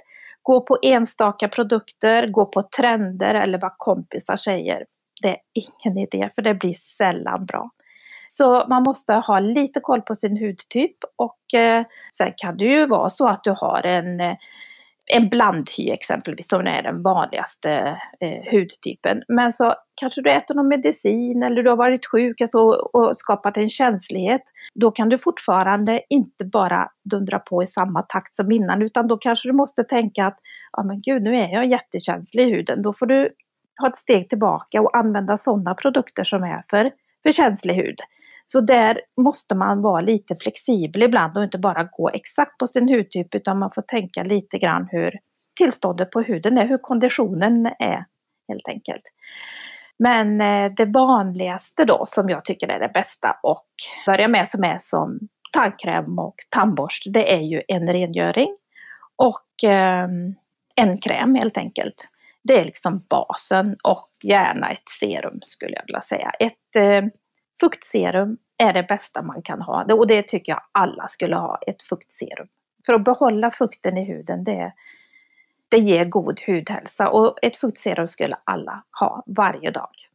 Gå 0.49 0.61
på 0.61 0.79
enstaka 0.83 1.49
produkter, 1.49 2.27
gå 2.27 2.47
på 2.47 2.63
trender 2.63 3.35
eller 3.35 3.59
vad 3.59 3.73
kompisar 3.77 4.37
säger. 4.37 4.85
Det 5.23 5.29
är 5.29 5.39
ingen 5.55 5.99
idé 5.99 6.31
för 6.35 6.43
det 6.43 6.55
blir 6.55 6.75
sällan 6.75 7.47
bra. 7.47 7.71
Så 8.29 8.67
man 8.69 8.83
måste 8.83 9.13
ha 9.13 9.41
lite 9.41 9.81
koll 9.81 10.03
på 10.03 10.15
sin 10.15 10.37
hudtyp 10.37 10.97
och 11.17 11.55
eh, 11.55 11.85
sen 12.19 12.33
kan 12.37 12.57
det 12.57 12.65
ju 12.65 12.87
vara 12.87 13.11
så 13.11 13.29
att 13.29 13.45
du 13.45 13.51
har 13.51 13.87
en 13.87 14.21
eh, 14.21 14.37
en 15.09 15.29
blandhy 15.29 15.91
exempelvis, 15.91 16.49
som 16.49 16.67
är 16.67 16.83
den 16.83 17.03
vanligaste 17.03 17.71
eh, 18.21 18.53
hudtypen. 18.53 19.23
Men 19.29 19.53
så 19.53 19.75
kanske 19.95 20.23
du 20.23 20.31
äter 20.31 20.55
någon 20.55 20.69
medicin 20.69 21.43
eller 21.43 21.63
du 21.63 21.71
har 21.71 21.77
varit 21.77 22.07
sjuk 22.07 22.41
alltså, 22.41 22.59
och 22.93 23.17
skapat 23.17 23.57
en 23.57 23.69
känslighet. 23.69 24.43
Då 24.75 24.91
kan 24.91 25.09
du 25.09 25.19
fortfarande 25.19 26.03
inte 26.09 26.45
bara 26.45 26.89
dundra 27.11 27.39
på 27.39 27.63
i 27.63 27.67
samma 27.67 28.03
takt 28.03 28.37
som 28.37 28.53
innan, 28.53 28.83
utan 28.83 29.07
då 29.07 29.17
kanske 29.17 29.49
du 29.49 29.53
måste 29.53 29.85
tänka 29.85 30.27
att 30.27 30.39
ja 30.73 30.83
men 30.83 31.01
gud, 31.01 31.23
nu 31.23 31.37
är 31.37 31.49
jag 31.49 31.67
jättekänslig 31.67 32.49
i 32.49 32.51
huden. 32.51 32.83
Då 32.83 32.93
får 32.93 33.07
du 33.07 33.29
ta 33.81 33.89
ett 33.89 33.97
steg 33.97 34.29
tillbaka 34.29 34.81
och 34.81 34.97
använda 34.97 35.37
sådana 35.37 35.75
produkter 35.75 36.25
som 36.25 36.43
är 36.43 36.63
för, 36.71 36.91
för 37.23 37.33
känslig 37.33 37.75
hud. 37.75 37.99
Så 38.53 38.61
där 38.61 39.01
måste 39.17 39.55
man 39.55 39.83
vara 39.83 40.01
lite 40.01 40.37
flexibel 40.37 41.03
ibland 41.03 41.37
och 41.37 41.45
inte 41.45 41.59
bara 41.59 41.89
gå 41.93 42.11
exakt 42.11 42.59
på 42.59 42.67
sin 42.67 42.89
hudtyp 42.89 43.35
utan 43.35 43.59
man 43.59 43.71
får 43.75 43.83
tänka 43.83 44.23
lite 44.23 44.59
grann 44.59 44.89
hur 44.91 45.13
tillståndet 45.57 46.11
på 46.11 46.21
huden 46.21 46.59
är, 46.59 46.67
hur 46.67 46.79
konditionen 46.79 47.67
är 47.67 48.05
helt 48.49 48.69
enkelt. 48.69 49.03
Men 49.99 50.41
eh, 50.41 50.73
det 50.77 50.85
vanligaste 50.85 51.85
då 51.85 52.03
som 52.07 52.29
jag 52.29 52.45
tycker 52.45 52.69
är 52.69 52.81
det 52.81 52.91
bästa 52.95 53.37
och 53.43 53.67
börja 54.07 54.29
med 54.29 54.49
som 54.49 54.65
är 54.65 54.79
som 54.81 55.19
tandkräm 55.53 56.19
och 56.19 56.37
tandborste, 56.51 57.11
det 57.11 57.35
är 57.35 57.41
ju 57.41 57.63
en 57.69 57.93
rengöring 57.93 58.57
och 59.17 59.71
eh, 59.71 60.09
en 60.77 61.01
kräm 61.01 61.35
helt 61.35 61.59
enkelt. 61.59 62.09
Det 62.45 62.61
är 62.61 62.65
liksom 62.65 63.05
basen 63.11 63.77
och 63.85 64.11
gärna 64.23 64.71
ett 64.71 64.89
serum 65.01 65.39
skulle 65.43 65.77
jag 65.77 65.87
vilja 65.87 66.03
säga. 66.03 66.31
Ett 66.39 66.77
eh, 66.77 67.03
Fuktserum 67.61 68.39
är 68.59 68.73
det 68.73 68.83
bästa 68.83 69.23
man 69.23 69.43
kan 69.43 69.63
ha 69.63 69.95
och 69.95 70.07
det 70.07 70.29
tycker 70.29 70.53
jag 70.53 70.63
alla 70.73 71.09
skulle 71.09 71.37
ha, 71.37 71.59
ett 71.67 71.83
fuktserum. 71.83 72.49
För 72.87 72.93
att 72.93 73.05
behålla 73.05 73.51
fukten 73.51 73.97
i 73.97 74.05
huden, 74.05 74.45
det, 74.45 74.73
det 75.69 75.79
ger 75.79 76.05
god 76.05 76.41
hudhälsa 76.47 77.09
och 77.09 77.39
ett 77.43 77.57
fuktserum 77.57 78.09
skulle 78.09 78.37
alla 78.45 78.83
ha 79.01 79.23
varje 79.27 79.71
dag. 79.71 80.08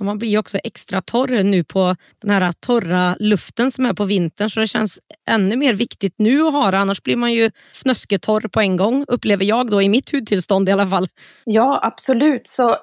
Man 0.00 0.18
blir 0.18 0.38
också 0.38 0.58
extra 0.58 1.00
torr 1.00 1.42
nu 1.42 1.64
på 1.64 1.96
den 2.22 2.30
här 2.30 2.52
torra 2.52 3.16
luften 3.18 3.70
som 3.70 3.86
är 3.86 3.92
på 3.92 4.04
vintern 4.04 4.50
så 4.50 4.60
det 4.60 4.66
känns 4.66 5.00
ännu 5.30 5.56
mer 5.56 5.74
viktigt 5.74 6.14
nu 6.18 6.42
att 6.42 6.52
ha 6.52 6.70
det. 6.70 6.78
Annars 6.78 7.02
blir 7.02 7.16
man 7.16 7.32
ju 7.32 7.50
fnösketorr 7.72 8.48
på 8.48 8.60
en 8.60 8.76
gång, 8.76 9.04
upplever 9.08 9.44
jag 9.44 9.70
då 9.70 9.82
i 9.82 9.88
mitt 9.88 10.12
hudtillstånd 10.12 10.68
i 10.68 10.72
alla 10.72 10.86
fall. 10.86 11.08
Ja, 11.44 11.80
absolut. 11.82 12.48
Så 12.48 12.70
eh, 12.70 12.76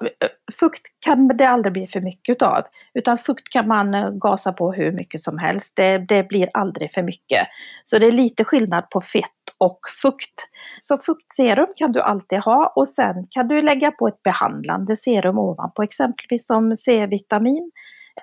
fukt 0.60 0.82
kan 1.06 1.28
det 1.28 1.48
aldrig 1.48 1.72
bli 1.72 1.86
för 1.86 2.00
mycket 2.00 2.42
av. 2.42 2.62
Utan 2.94 3.18
fukt 3.18 3.48
kan 3.50 3.68
man 3.68 3.94
eh, 3.94 4.10
gasa 4.10 4.52
på 4.52 4.72
hur 4.72 4.92
mycket 4.92 5.20
som 5.20 5.38
helst. 5.38 5.72
Det, 5.76 5.98
det 5.98 6.28
blir 6.28 6.48
aldrig 6.54 6.92
för 6.92 7.02
mycket. 7.02 7.46
Så 7.84 7.98
det 7.98 8.06
är 8.06 8.12
lite 8.12 8.44
skillnad 8.44 8.90
på 8.90 9.00
fett 9.00 9.43
och 9.58 9.80
fukt. 10.02 10.48
Så 10.78 10.98
fuktserum 10.98 11.66
kan 11.76 11.92
du 11.92 12.00
alltid 12.00 12.38
ha 12.38 12.72
och 12.76 12.88
sen 12.88 13.26
kan 13.30 13.48
du 13.48 13.62
lägga 13.62 13.90
på 13.90 14.08
ett 14.08 14.22
behandlande 14.22 14.96
serum 14.96 15.38
ovanpå, 15.38 15.82
exempelvis 15.82 16.46
som 16.46 16.76
C-vitamin 16.76 17.70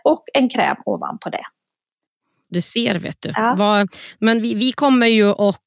och 0.04 0.24
en 0.34 0.50
kräm 0.50 0.78
ovanpå 0.86 1.30
det. 1.30 1.44
Du 2.50 2.62
ser, 2.62 3.00
vet 3.00 3.18
du. 3.20 3.32
Ja. 3.36 3.56
Vad, 3.58 3.88
men 4.20 4.42
vi, 4.42 4.54
vi 4.56 4.72
kommer 4.72 5.08
ju 5.08 5.30
att 5.30 5.62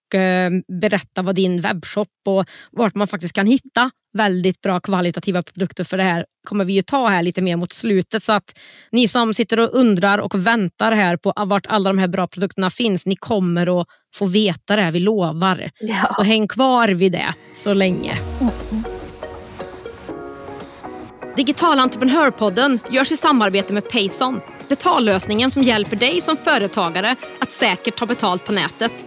berätta 0.80 1.22
vad 1.22 1.34
din 1.34 1.60
webbshop 1.60 2.08
och 2.26 2.44
vart 2.70 2.94
man 2.94 3.06
faktiskt 3.08 3.34
kan 3.34 3.46
hitta 3.46 3.90
väldigt 4.18 4.60
bra 4.60 4.80
kvalitativa 4.80 5.42
produkter 5.42 5.84
för 5.84 5.96
det 5.96 6.02
här 6.02 6.26
kommer 6.48 6.64
vi 6.64 6.72
ju 6.72 6.82
ta 6.82 7.08
här 7.08 7.22
lite 7.22 7.42
mer 7.42 7.56
mot 7.56 7.72
slutet. 7.72 8.22
Så 8.22 8.32
att 8.32 8.58
ni 8.92 9.08
som 9.08 9.34
sitter 9.34 9.60
och 9.60 9.70
undrar 9.72 10.18
och 10.18 10.46
väntar 10.46 10.92
här 10.92 11.16
på 11.16 11.32
vart 11.46 11.66
alla 11.66 11.90
de 11.90 11.98
här 11.98 12.08
bra 12.08 12.26
produkterna 12.26 12.70
finns, 12.70 13.06
ni 13.06 13.16
kommer 13.16 13.80
att 13.80 13.86
få 14.14 14.26
veta 14.26 14.76
det, 14.76 14.90
vi 14.90 15.00
lovar. 15.00 15.70
Ja. 15.80 16.08
Så 16.10 16.22
häng 16.22 16.48
kvar 16.48 16.88
vid 16.88 17.12
det 17.12 17.34
så 17.52 17.74
länge. 17.74 18.18
Mm. 18.40 18.84
Digital 21.36 21.78
entreprenörpodden 21.78 22.78
görs 22.90 23.12
i 23.12 23.16
samarbete 23.16 23.72
med 23.72 23.88
Payson. 23.90 24.40
Betallösningen 24.68 25.50
som 25.50 25.62
hjälper 25.62 25.96
dig 25.96 26.20
som 26.20 26.36
företagare 26.36 27.16
att 27.40 27.52
säkert 27.52 27.96
ta 27.96 28.06
betalt 28.06 28.44
på 28.44 28.52
nätet. 28.52 29.06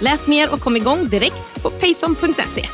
Läs 0.00 0.28
mer 0.28 0.52
och 0.52 0.60
kom 0.60 0.76
igång 0.76 1.08
direkt 1.08 1.62
på 1.62 1.70
payson.se. 1.70 2.66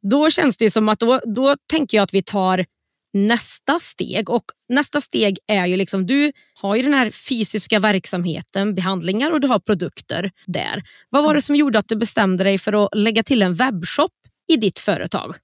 Då 0.00 0.30
känns 0.30 0.56
det 0.56 0.70
som 0.70 0.88
att 0.88 1.00
då, 1.00 1.20
då 1.24 1.56
tänker 1.70 1.96
jag 1.96 2.02
att 2.04 2.14
vi 2.14 2.22
tar 2.22 2.64
nästa 3.12 3.78
steg. 3.80 4.30
Och 4.30 4.44
Nästa 4.68 5.00
steg 5.00 5.38
är 5.46 5.66
ju 5.66 5.76
liksom, 5.76 6.06
du 6.06 6.32
har 6.62 6.76
ju 6.76 6.82
den 6.82 6.94
här 6.94 7.10
fysiska 7.10 7.78
verksamheten, 7.78 8.74
behandlingar 8.74 9.32
och 9.32 9.40
du 9.40 9.48
har 9.48 9.58
produkter 9.58 10.30
där. 10.46 10.82
Vad 11.10 11.24
var 11.24 11.34
det 11.34 11.42
som 11.42 11.56
gjorde 11.56 11.78
att 11.78 11.88
du 11.88 11.96
bestämde 11.96 12.44
dig 12.44 12.58
för 12.58 12.84
att 12.84 12.88
lägga 12.94 13.22
till 13.22 13.42
en 13.42 13.54
webbshop 13.54 14.12
i 14.52 14.56
ditt 14.56 14.78
företag? 14.78 15.34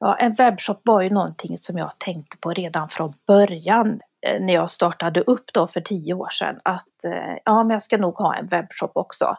Ja, 0.00 0.16
en 0.16 0.34
webbshop 0.34 0.80
var 0.84 1.02
ju 1.02 1.10
någonting 1.10 1.58
som 1.58 1.78
jag 1.78 1.92
tänkte 1.98 2.36
på 2.36 2.52
redan 2.52 2.88
från 2.88 3.12
början 3.26 4.00
Eh, 4.26 4.40
när 4.40 4.54
jag 4.54 4.70
startade 4.70 5.20
upp 5.20 5.44
då 5.54 5.68
för 5.68 5.80
tio 5.80 6.14
år 6.14 6.28
sedan 6.30 6.60
att 6.64 7.04
eh, 7.04 7.36
ja, 7.44 7.62
men 7.64 7.70
jag 7.70 7.82
ska 7.82 7.96
nog 7.96 8.14
ha 8.14 8.36
en 8.36 8.46
webbshop 8.46 8.92
också. 8.94 9.36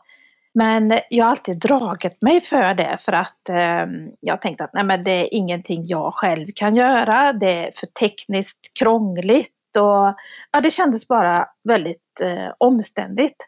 Men 0.54 1.00
jag 1.10 1.26
har 1.26 1.32
alltid 1.32 1.60
dragit 1.60 2.22
mig 2.22 2.42
för 2.42 2.74
det 2.74 2.98
för 3.00 3.12
att 3.12 3.50
eh, 3.50 3.86
jag 4.20 4.42
tänkte 4.42 4.64
att 4.64 4.74
nej, 4.74 4.84
men 4.84 5.04
det 5.04 5.12
är 5.12 5.34
ingenting 5.34 5.86
jag 5.86 6.14
själv 6.14 6.48
kan 6.56 6.76
göra. 6.76 7.34
Det 7.34 7.68
är 7.68 7.72
för 7.76 7.88
tekniskt 7.88 8.80
krångligt 8.80 9.78
och 9.78 10.16
ja, 10.52 10.62
det 10.64 10.72
kändes 10.72 11.08
bara 11.08 11.46
väldigt 11.64 12.22
eh, 12.24 12.54
omständigt. 12.58 13.48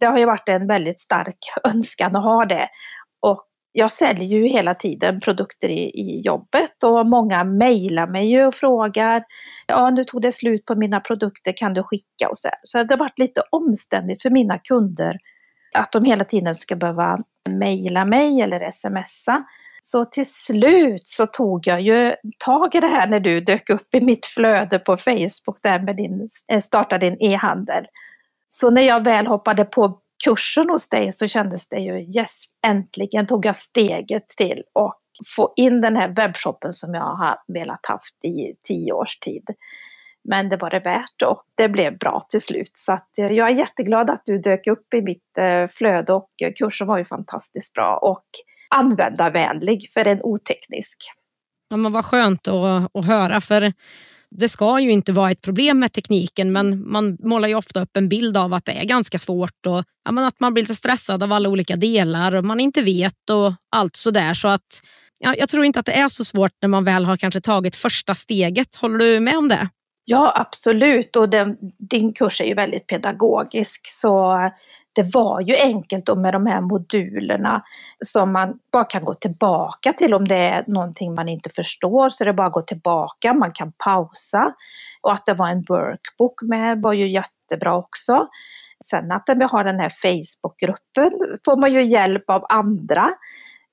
Det 0.00 0.06
har 0.06 0.18
ju 0.18 0.24
varit 0.24 0.48
en 0.48 0.66
väldigt 0.66 1.00
stark 1.00 1.38
önskan 1.64 2.16
att 2.16 2.24
ha 2.24 2.44
det. 2.44 2.68
Jag 3.78 3.92
säljer 3.92 4.38
ju 4.38 4.48
hela 4.48 4.74
tiden 4.74 5.20
produkter 5.20 5.68
i, 5.68 5.90
i 5.90 6.20
jobbet 6.20 6.82
och 6.84 7.06
många 7.06 7.44
mejlar 7.44 8.06
mig 8.06 8.46
och 8.46 8.54
frågar 8.54 9.24
ja 9.66 9.90
nu 9.90 10.04
tog 10.04 10.22
det 10.22 10.32
slut 10.32 10.64
på 10.64 10.74
mina 10.74 11.00
produkter, 11.00 11.52
kan 11.56 11.74
du 11.74 11.82
skicka 11.82 12.28
och 12.28 12.38
så. 12.38 12.48
Så 12.64 12.82
det 12.82 12.94
har 12.94 12.98
varit 12.98 13.18
lite 13.18 13.42
omständigt 13.50 14.22
för 14.22 14.30
mina 14.30 14.58
kunder 14.58 15.18
att 15.74 15.92
de 15.92 16.04
hela 16.04 16.24
tiden 16.24 16.54
ska 16.54 16.76
behöva 16.76 17.18
mejla 17.50 18.04
mig 18.04 18.40
eller 18.40 18.70
smsa. 18.70 19.44
Så 19.80 20.04
till 20.04 20.30
slut 20.30 21.08
så 21.08 21.26
tog 21.26 21.66
jag 21.66 21.80
ju 21.80 22.14
tag 22.44 22.74
i 22.74 22.80
det 22.80 22.86
här 22.86 23.06
när 23.06 23.20
du 23.20 23.40
dök 23.40 23.70
upp 23.70 23.94
i 23.94 24.00
mitt 24.00 24.26
flöde 24.26 24.78
på 24.78 24.96
Facebook 24.96 25.62
där 25.62 25.80
med 25.80 25.96
din, 25.96 26.28
eh, 26.52 26.60
starta 26.60 26.98
din 26.98 27.16
e-handel. 27.20 27.86
Så 28.46 28.70
när 28.70 28.82
jag 28.82 29.04
väl 29.04 29.26
hoppade 29.26 29.64
på 29.64 30.00
kursen 30.26 30.70
hos 30.70 30.88
dig 30.88 31.12
så 31.12 31.28
kändes 31.28 31.68
det 31.68 31.78
ju 31.78 32.00
yes, 32.00 32.44
äntligen 32.66 33.26
tog 33.26 33.46
jag 33.46 33.56
steget 33.56 34.28
till 34.28 34.62
och 34.72 35.00
få 35.36 35.52
in 35.56 35.80
den 35.80 35.96
här 35.96 36.08
webbshoppen 36.08 36.72
som 36.72 36.94
jag 36.94 37.02
har 37.02 37.38
velat 37.46 37.80
haft 37.82 38.24
i 38.24 38.52
tio 38.62 38.92
års 38.92 39.18
tid. 39.18 39.44
Men 40.28 40.48
det 40.48 40.56
var 40.56 40.70
det 40.70 40.80
värt 40.80 41.22
och 41.22 41.42
det 41.54 41.68
blev 41.68 41.98
bra 41.98 42.26
till 42.28 42.40
slut. 42.40 42.72
Så 42.74 42.92
att 42.92 43.18
eh, 43.18 43.26
jag 43.26 43.50
är 43.50 43.54
jätteglad 43.54 44.10
att 44.10 44.22
du 44.24 44.38
dök 44.38 44.66
upp 44.66 44.94
i 44.94 45.02
mitt 45.02 45.38
eh, 45.38 45.68
flöde 45.68 46.12
och 46.12 46.30
kursen 46.58 46.86
var 46.86 46.98
ju 46.98 47.04
fantastiskt 47.04 47.72
bra 47.72 47.96
och 47.96 48.26
användarvänlig 48.70 49.90
för 49.94 50.04
en 50.04 50.20
oteknisk. 50.22 50.96
Ja, 51.68 51.76
men 51.76 51.92
vad 51.92 52.04
skönt 52.04 52.48
att, 52.48 52.96
att 52.96 53.06
höra 53.06 53.40
för 53.40 53.72
det 54.30 54.48
ska 54.48 54.80
ju 54.80 54.90
inte 54.90 55.12
vara 55.12 55.30
ett 55.30 55.40
problem 55.40 55.78
med 55.78 55.92
tekniken 55.92 56.52
men 56.52 56.90
man 56.90 57.16
målar 57.20 57.48
ju 57.48 57.54
ofta 57.54 57.80
upp 57.80 57.96
en 57.96 58.08
bild 58.08 58.36
av 58.36 58.54
att 58.54 58.64
det 58.64 58.72
är 58.72 58.84
ganska 58.84 59.18
svårt 59.18 59.66
och 59.66 59.84
ja, 60.04 60.26
att 60.26 60.40
man 60.40 60.54
blir 60.54 60.62
lite 60.62 60.74
stressad 60.74 61.22
av 61.22 61.32
alla 61.32 61.48
olika 61.48 61.76
delar 61.76 62.34
och 62.34 62.44
man 62.44 62.60
inte 62.60 62.82
vet 62.82 63.30
och 63.30 63.52
allt 63.76 63.96
sådär. 63.96 64.34
Så 64.34 64.48
att, 64.48 64.82
ja, 65.18 65.34
jag 65.38 65.48
tror 65.48 65.64
inte 65.64 65.80
att 65.80 65.86
det 65.86 65.98
är 65.98 66.08
så 66.08 66.24
svårt 66.24 66.52
när 66.62 66.68
man 66.68 66.84
väl 66.84 67.04
har 67.04 67.16
kanske 67.16 67.40
tagit 67.40 67.76
första 67.76 68.14
steget. 68.14 68.74
Håller 68.74 68.98
du 68.98 69.20
med 69.20 69.36
om 69.36 69.48
det? 69.48 69.68
Ja, 70.04 70.32
absolut. 70.36 71.16
Och 71.16 71.28
den, 71.28 71.56
din 71.78 72.12
kurs 72.12 72.40
är 72.40 72.44
ju 72.44 72.54
väldigt 72.54 72.86
pedagogisk 72.86 73.80
så 73.84 74.38
det 74.96 75.14
var 75.14 75.40
ju 75.40 75.56
enkelt 75.56 76.08
och 76.08 76.18
med 76.18 76.34
de 76.34 76.46
här 76.46 76.60
modulerna 76.60 77.62
som 78.04 78.32
man 78.32 78.58
bara 78.72 78.84
kan 78.84 79.04
gå 79.04 79.14
tillbaka 79.14 79.92
till 79.92 80.14
om 80.14 80.28
det 80.28 80.36
är 80.36 80.64
någonting 80.66 81.14
man 81.14 81.28
inte 81.28 81.50
förstår 81.50 82.08
så 82.08 82.24
det 82.24 82.30
är 82.30 82.34
bara 82.34 82.46
att 82.46 82.52
gå 82.52 82.62
tillbaka, 82.62 83.34
man 83.34 83.52
kan 83.52 83.72
pausa. 83.72 84.54
Och 85.00 85.12
att 85.12 85.26
det 85.26 85.34
var 85.34 85.48
en 85.48 85.64
workbook 85.68 86.42
med 86.42 86.82
var 86.82 86.92
ju 86.92 87.08
jättebra 87.08 87.76
också. 87.76 88.28
Sen 88.84 89.12
att 89.12 89.30
vi 89.36 89.44
har 89.44 89.64
den 89.64 89.80
här 89.80 89.88
Facebookgruppen 89.88 91.10
får 91.44 91.56
man 91.56 91.72
ju 91.72 91.84
hjälp 91.84 92.30
av 92.30 92.46
andra. 92.48 93.14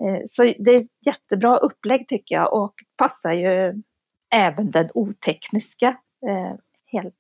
Eh, 0.04 0.22
så 0.26 0.44
det 0.44 0.72
är 0.72 0.76
ett 0.76 1.06
jättebra 1.06 1.58
upplägg 1.58 2.08
tycker 2.08 2.36
jag 2.36 2.54
och 2.54 2.74
passar 2.98 3.34
ju 3.34 3.82
även 4.34 4.72
den 4.72 4.90
otekniska 4.94 5.88
eh, 6.28 6.54
helt 6.86 7.16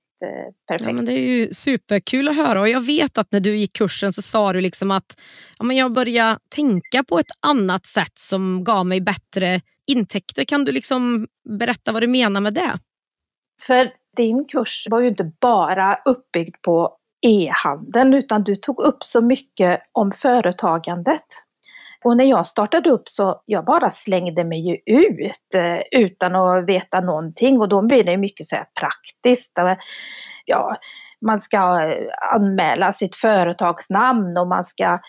perfekt. 0.67 0.89
Ja, 0.89 0.93
men 0.93 1.05
det 1.05 1.11
är 1.11 1.27
ju 1.27 1.53
superkul 1.53 2.27
att 2.27 2.35
höra 2.35 2.61
och 2.61 2.69
jag 2.69 2.81
vet 2.81 3.17
att 3.17 3.31
när 3.31 3.39
du 3.39 3.57
gick 3.57 3.73
kursen 3.73 4.13
så 4.13 4.21
sa 4.21 4.53
du 4.53 4.61
liksom 4.61 4.91
att 4.91 5.19
ja, 5.59 5.65
men 5.65 5.77
jag 5.77 5.93
började 5.93 6.39
tänka 6.55 7.03
på 7.03 7.19
ett 7.19 7.31
annat 7.47 7.85
sätt 7.85 8.17
som 8.17 8.63
gav 8.63 8.85
mig 8.85 9.01
bättre 9.01 9.61
intäkter. 9.91 10.43
Kan 10.43 10.65
du 10.65 10.71
liksom 10.71 11.27
berätta 11.59 11.91
vad 11.91 12.03
du 12.03 12.07
menar 12.07 12.41
med 12.41 12.53
det? 12.53 12.79
För 13.61 13.91
din 14.17 14.45
kurs 14.45 14.87
var 14.89 15.01
ju 15.01 15.07
inte 15.07 15.31
bara 15.41 15.99
uppbyggd 16.05 16.55
på 16.61 16.97
e-handeln 17.27 18.13
utan 18.13 18.43
du 18.43 18.55
tog 18.55 18.79
upp 18.79 19.03
så 19.03 19.21
mycket 19.21 19.81
om 19.91 20.11
företagandet. 20.11 21.25
Och 22.03 22.17
när 22.17 22.25
jag 22.25 22.47
startade 22.47 22.89
upp 22.89 23.09
så 23.09 23.41
jag 23.45 23.65
bara 23.65 23.89
slängde 23.89 24.43
mig 24.43 24.67
ju 24.69 24.77
ut 24.85 25.55
eh, 25.55 26.01
utan 26.01 26.35
att 26.35 26.65
veta 26.65 26.99
någonting 26.99 27.59
och 27.59 27.69
då 27.69 27.81
blir 27.81 28.03
det 28.03 28.17
mycket 28.17 28.47
så 28.47 28.55
här 28.55 28.65
praktiskt. 28.79 29.53
Ja, 30.45 30.77
man 31.25 31.39
ska 31.39 31.57
eh, 31.57 32.35
anmäla 32.35 32.91
sitt 32.91 33.15
företagsnamn 33.15 34.37
och 34.37 34.47
man 34.47 34.63
ska 34.63 34.99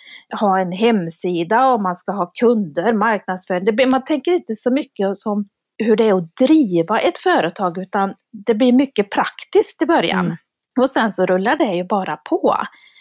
ha 0.40 0.58
en 0.58 0.72
hemsida 0.72 1.66
och 1.66 1.82
man 1.82 1.96
ska 1.96 2.12
ha 2.12 2.32
kunder, 2.40 2.92
marknadsföring. 2.92 3.90
Man 3.90 4.04
tänker 4.04 4.32
inte 4.32 4.54
så 4.54 4.72
mycket 4.72 5.16
som 5.16 5.44
hur 5.78 5.96
det 5.96 6.08
är 6.08 6.14
att 6.14 6.36
driva 6.36 7.00
ett 7.00 7.18
företag 7.18 7.78
utan 7.78 8.14
det 8.46 8.54
blir 8.54 8.72
mycket 8.72 9.10
praktiskt 9.10 9.82
i 9.82 9.86
början. 9.86 10.24
Mm. 10.24 10.36
Och 10.80 10.90
sen 10.90 11.12
så 11.12 11.26
rullar 11.26 11.56
det 11.56 11.74
ju 11.74 11.84
bara 11.84 12.16
på. 12.16 12.56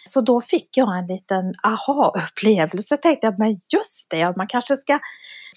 Så 0.08 0.20
då 0.20 0.40
fick 0.40 0.76
jag 0.76 0.98
en 0.98 1.06
liten 1.06 1.52
aha-upplevelse. 1.62 2.96
Tänkte 2.96 3.26
jag, 3.26 3.38
men 3.38 3.60
just 3.68 4.10
det, 4.10 4.36
man 4.36 4.46
kanske 4.46 4.76
ska 4.76 4.98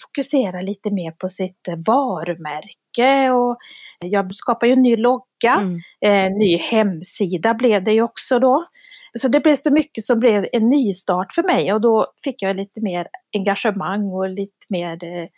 fokusera 0.02 0.60
lite 0.60 0.90
mer 0.90 1.10
på 1.10 1.28
sitt 1.28 1.68
varumärke. 1.86 3.30
Och 3.30 3.58
jag 4.04 4.34
skapade 4.34 4.66
ju 4.66 4.72
en 4.72 4.82
ny 4.82 4.96
logga, 4.96 5.54
mm. 5.54 5.80
eh, 6.00 6.38
ny 6.38 6.56
hemsida 6.56 7.54
blev 7.54 7.84
det 7.84 7.92
ju 7.92 8.02
också 8.02 8.38
då. 8.38 8.64
Så 9.18 9.28
det 9.28 9.40
blev 9.40 9.56
så 9.56 9.70
mycket 9.70 10.04
som 10.04 10.20
blev 10.20 10.46
en 10.52 10.70
nystart 10.70 11.34
för 11.34 11.42
mig 11.42 11.72
och 11.72 11.80
då 11.80 12.06
fick 12.24 12.42
jag 12.42 12.56
lite 12.56 12.82
mer 12.82 13.06
engagemang 13.36 14.12
och 14.12 14.28
lite 14.28 14.66
mer 14.68 15.04
eh, 15.04 15.28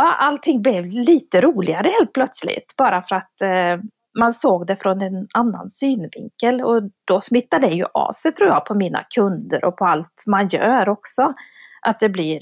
Ja, 0.00 0.14
allting 0.14 0.62
blev 0.62 0.86
lite 0.86 1.40
roligare 1.40 1.88
helt 1.98 2.12
plötsligt 2.12 2.74
bara 2.76 3.02
för 3.02 3.16
att 3.16 3.42
eh, 3.42 3.84
man 4.18 4.34
såg 4.34 4.66
det 4.66 4.76
från 4.76 5.02
en 5.02 5.26
annan 5.34 5.70
synvinkel 5.70 6.60
och 6.60 6.82
då 7.04 7.20
smittar 7.20 7.60
det 7.60 7.68
ju 7.68 7.84
av 7.94 8.12
sig 8.12 8.32
tror 8.32 8.48
jag 8.48 8.64
på 8.64 8.74
mina 8.74 9.04
kunder 9.14 9.64
och 9.64 9.76
på 9.76 9.84
allt 9.84 10.24
man 10.26 10.48
gör 10.48 10.88
också. 10.88 11.34
Att 11.82 12.00
det 12.00 12.08
blir, 12.08 12.40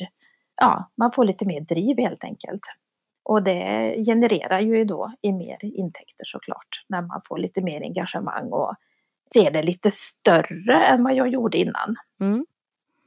ja, 0.60 0.90
man 0.96 1.12
får 1.12 1.24
lite 1.24 1.46
mer 1.46 1.60
driv 1.60 1.98
helt 1.98 2.24
enkelt. 2.24 2.62
Och 3.24 3.42
det 3.42 3.94
genererar 4.06 4.60
ju 4.60 4.84
då 4.84 5.12
i 5.22 5.32
mer 5.32 5.58
intäkter 5.62 6.24
såklart, 6.24 6.84
när 6.88 7.02
man 7.02 7.20
får 7.28 7.38
lite 7.38 7.60
mer 7.60 7.82
engagemang 7.82 8.52
och 8.52 8.74
ser 9.34 9.50
det 9.50 9.62
lite 9.62 9.90
större 9.90 10.86
än 10.86 11.04
vad 11.04 11.14
jag 11.14 11.28
gjorde 11.28 11.58
innan. 11.58 11.96
Mm. 12.20 12.46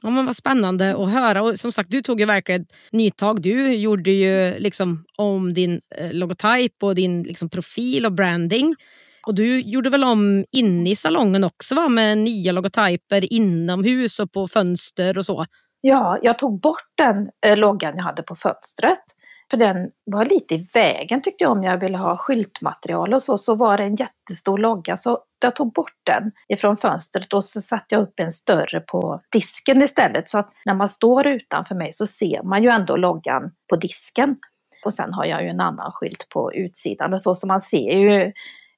Ja, 0.02 0.10
men 0.10 0.26
vad 0.26 0.36
spännande 0.36 0.96
att 0.96 1.12
höra. 1.12 1.42
Och 1.42 1.58
som 1.58 1.72
sagt, 1.72 1.90
du 1.90 2.02
tog 2.02 2.20
ju 2.20 2.26
verkligen 2.26 2.62
ett 2.62 2.76
nytag. 2.92 3.42
Du 3.42 3.74
gjorde 3.74 4.10
ju 4.10 4.58
liksom 4.58 5.04
om 5.18 5.54
din 5.54 5.80
eh, 5.96 6.12
logotyp 6.12 6.82
och 6.82 6.94
din 6.94 7.22
liksom, 7.22 7.48
profil 7.48 8.06
och 8.06 8.12
branding. 8.12 8.74
Och 9.26 9.34
du 9.34 9.60
gjorde 9.60 9.90
väl 9.90 10.04
om 10.04 10.44
inne 10.52 10.90
i 10.90 10.96
salongen 10.96 11.44
också 11.44 11.74
va? 11.74 11.88
med 11.88 12.18
nya 12.18 12.52
logotyper 12.52 13.32
inomhus 13.32 14.20
och 14.20 14.32
på 14.32 14.48
fönster 14.48 15.18
och 15.18 15.26
så? 15.26 15.44
Ja, 15.80 16.18
jag 16.22 16.38
tog 16.38 16.60
bort 16.60 16.88
den 16.96 17.28
eh, 17.46 17.56
loggan 17.56 17.96
jag 17.96 18.04
hade 18.04 18.22
på 18.22 18.34
fönstret 18.34 19.04
för 19.50 19.56
den 19.56 19.90
var 20.04 20.24
lite 20.24 20.54
i 20.54 20.68
vägen 20.74 21.22
tyckte 21.22 21.44
jag 21.44 21.52
om 21.52 21.64
jag 21.64 21.78
ville 21.78 21.98
ha 21.98 22.16
skyltmaterial 22.16 23.14
och 23.14 23.22
så, 23.22 23.38
så 23.38 23.54
var 23.54 23.76
det 23.76 23.84
en 23.84 23.96
jättestor 23.96 24.58
logga 24.58 24.96
så 24.96 25.18
jag 25.44 25.56
tog 25.56 25.72
bort 25.72 25.96
den 26.04 26.32
ifrån 26.48 26.76
fönstret 26.76 27.32
och 27.32 27.44
så 27.44 27.60
satte 27.60 27.94
jag 27.94 28.02
upp 28.02 28.20
en 28.20 28.32
större 28.32 28.80
på 28.80 29.20
disken 29.32 29.82
istället 29.82 30.30
så 30.30 30.38
att 30.38 30.52
när 30.64 30.74
man 30.74 30.88
står 30.88 31.26
utanför 31.26 31.74
mig 31.74 31.92
så 31.92 32.06
ser 32.06 32.42
man 32.42 32.62
ju 32.62 32.68
ändå 32.68 32.96
loggan 32.96 33.50
på 33.70 33.76
disken. 33.76 34.36
Och 34.84 34.94
sen 34.94 35.12
har 35.14 35.24
jag 35.24 35.42
ju 35.42 35.48
en 35.48 35.60
annan 35.60 35.92
skylt 35.92 36.28
på 36.28 36.54
utsidan 36.54 37.12
och 37.12 37.22
så, 37.22 37.34
så 37.34 37.46
man 37.46 37.60
ser 37.60 37.92
ju 37.92 38.32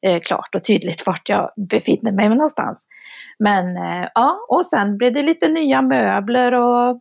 eh, 0.06 0.20
klart 0.20 0.54
och 0.54 0.64
tydligt 0.64 1.06
vart 1.06 1.28
jag 1.28 1.50
befinner 1.70 2.12
mig 2.12 2.28
någonstans. 2.28 2.86
Men 3.38 3.76
eh, 3.76 4.08
ja, 4.14 4.46
och 4.48 4.66
sen 4.66 4.98
blev 4.98 5.12
det 5.12 5.22
lite 5.22 5.48
nya 5.48 5.82
möbler 5.82 6.54
och 6.54 7.00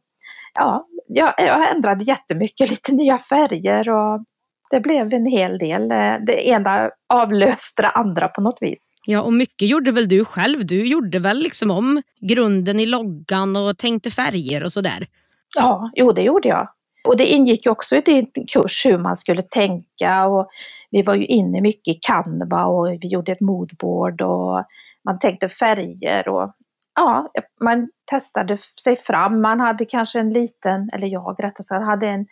ja, 0.53 0.87
jag, 1.07 1.33
jag 1.37 1.75
ändrade 1.75 2.03
jättemycket, 2.03 2.69
lite 2.69 2.91
nya 2.91 3.17
färger 3.17 3.89
och 3.89 4.23
det 4.71 4.79
blev 4.79 5.13
en 5.13 5.25
hel 5.25 5.57
del. 5.57 5.91
Eh, 5.91 6.15
det 6.25 6.47
ena 6.47 6.89
avlöste 7.13 7.81
det 7.81 7.89
andra 7.89 8.27
på 8.27 8.41
något 8.41 8.57
vis. 8.61 8.95
Ja, 9.05 9.21
och 9.21 9.33
mycket 9.33 9.69
gjorde 9.69 9.91
väl 9.91 10.07
du 10.07 10.25
själv? 10.25 10.65
Du 10.65 10.87
gjorde 10.87 11.19
väl 11.19 11.37
liksom 11.37 11.71
om 11.71 12.01
grunden 12.21 12.79
i 12.79 12.85
loggan 12.85 13.55
och 13.55 13.77
tänkte 13.77 14.11
färger 14.11 14.63
och 14.63 14.71
sådär? 14.71 15.07
Ja, 15.55 15.91
jo 15.95 16.11
det 16.11 16.21
gjorde 16.21 16.47
jag. 16.47 16.69
Och 17.07 17.17
det 17.17 17.25
ingick 17.25 17.67
också 17.67 17.95
i 17.95 18.01
din 18.01 18.27
kurs 18.53 18.85
hur 18.85 18.97
man 18.97 19.15
skulle 19.15 19.41
tänka 19.41 20.25
och 20.25 20.47
vi 20.91 21.01
var 21.01 21.15
ju 21.15 21.25
inne 21.25 21.61
mycket 21.61 21.95
i 21.95 21.99
Canva 22.01 22.65
och 22.65 22.87
vi 22.87 23.07
gjorde 23.07 23.31
ett 23.31 23.41
moodboard 23.41 24.21
och 24.21 24.65
man 25.05 25.19
tänkte 25.19 25.49
färger 25.49 26.27
och 26.27 26.53
ja, 26.95 27.31
man 27.63 27.89
testade 28.09 28.57
sig 28.83 28.95
fram. 28.95 29.41
Man 29.41 29.59
hade 29.59 29.85
kanske 29.85 30.19
en 30.19 30.33
liten, 30.33 30.89
eller 30.93 31.07
jag 31.07 31.35
rättare 31.39 31.63
sagt, 31.63 31.85
hade 31.85 32.07
en, 32.07 32.25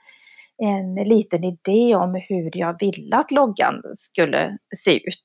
en 0.59 0.95
liten 0.95 1.43
idé 1.43 1.95
om 1.95 2.21
hur 2.29 2.57
jag 2.57 2.79
ville 2.79 3.15
att 3.15 3.31
loggan 3.31 3.81
skulle 3.93 4.57
se 4.75 4.95
ut. 4.95 5.23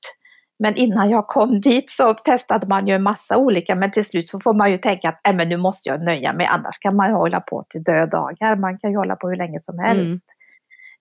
Men 0.59 0.75
innan 0.75 1.09
jag 1.09 1.27
kom 1.27 1.61
dit 1.61 1.91
så 1.91 2.13
testade 2.13 2.67
man 2.67 2.87
ju 2.87 2.95
en 2.95 3.03
massa 3.03 3.37
olika, 3.37 3.75
men 3.75 3.91
till 3.91 4.05
slut 4.05 4.29
så 4.29 4.39
får 4.39 4.53
man 4.53 4.71
ju 4.71 4.77
tänka 4.77 5.09
att 5.09 5.27
äh, 5.27 5.35
men 5.35 5.49
nu 5.49 5.57
måste 5.57 5.89
jag 5.89 6.01
nöja 6.01 6.33
mig, 6.33 6.45
annars 6.45 6.77
kan 6.79 6.95
man 6.95 7.11
hålla 7.11 7.39
på 7.39 7.63
till 7.69 7.83
dödagar. 7.83 8.55
Man 8.55 8.77
kan 8.77 8.91
ju 8.91 8.97
hålla 8.97 9.15
på 9.15 9.29
hur 9.29 9.35
länge 9.35 9.59
som 9.59 9.79
mm. 9.79 9.85
helst. 9.85 10.25
Mm. 10.29 10.45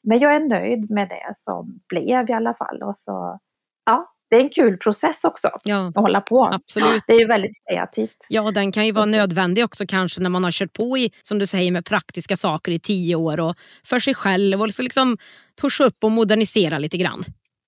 Men 0.09 0.19
jag 0.19 0.35
är 0.35 0.49
nöjd 0.49 0.91
med 0.91 1.09
det 1.09 1.33
som 1.35 1.81
blev 1.89 2.31
i 2.31 2.33
alla 2.33 2.55
fall. 2.55 2.83
Och 2.83 2.99
så, 2.99 3.39
ja, 3.87 4.14
det 4.35 4.41
är 4.41 4.45
en 4.45 4.51
kul 4.51 4.77
process 4.79 5.25
också 5.25 5.51
ja, 5.65 5.89
att 5.89 5.97
hålla 5.97 6.21
på. 6.21 6.51
Absolut. 6.53 7.03
Det 7.07 7.13
är 7.13 7.29
väldigt 7.29 7.53
kreativt. 7.69 8.27
Ja, 8.29 8.51
den 8.51 8.73
kan 8.73 8.87
ju 8.87 8.93
så 8.93 8.97
vara 8.97 9.07
nödvändig 9.07 9.65
också 9.65 9.85
kanske 9.89 10.21
när 10.21 10.31
man 10.31 10.45
har 10.45 10.51
kört 10.51 10.73
på 10.73 10.99
i, 10.99 11.11
som 11.23 11.39
du 11.39 11.47
säger, 11.47 11.73
med 11.73 11.85
praktiska 11.85 12.37
saker 12.37 12.73
i 12.73 12.79
tio 12.79 13.17
år 13.17 13.41
och 13.41 13.57
för 13.85 13.99
sig 13.99 14.15
själv 14.15 14.63
och 14.63 14.69
liksom 14.79 15.19
pusha 15.61 15.85
upp 15.85 16.05
och 16.05 16.13
modernisera 16.13 16.79
lite 16.79 16.97
grann. 16.97 17.23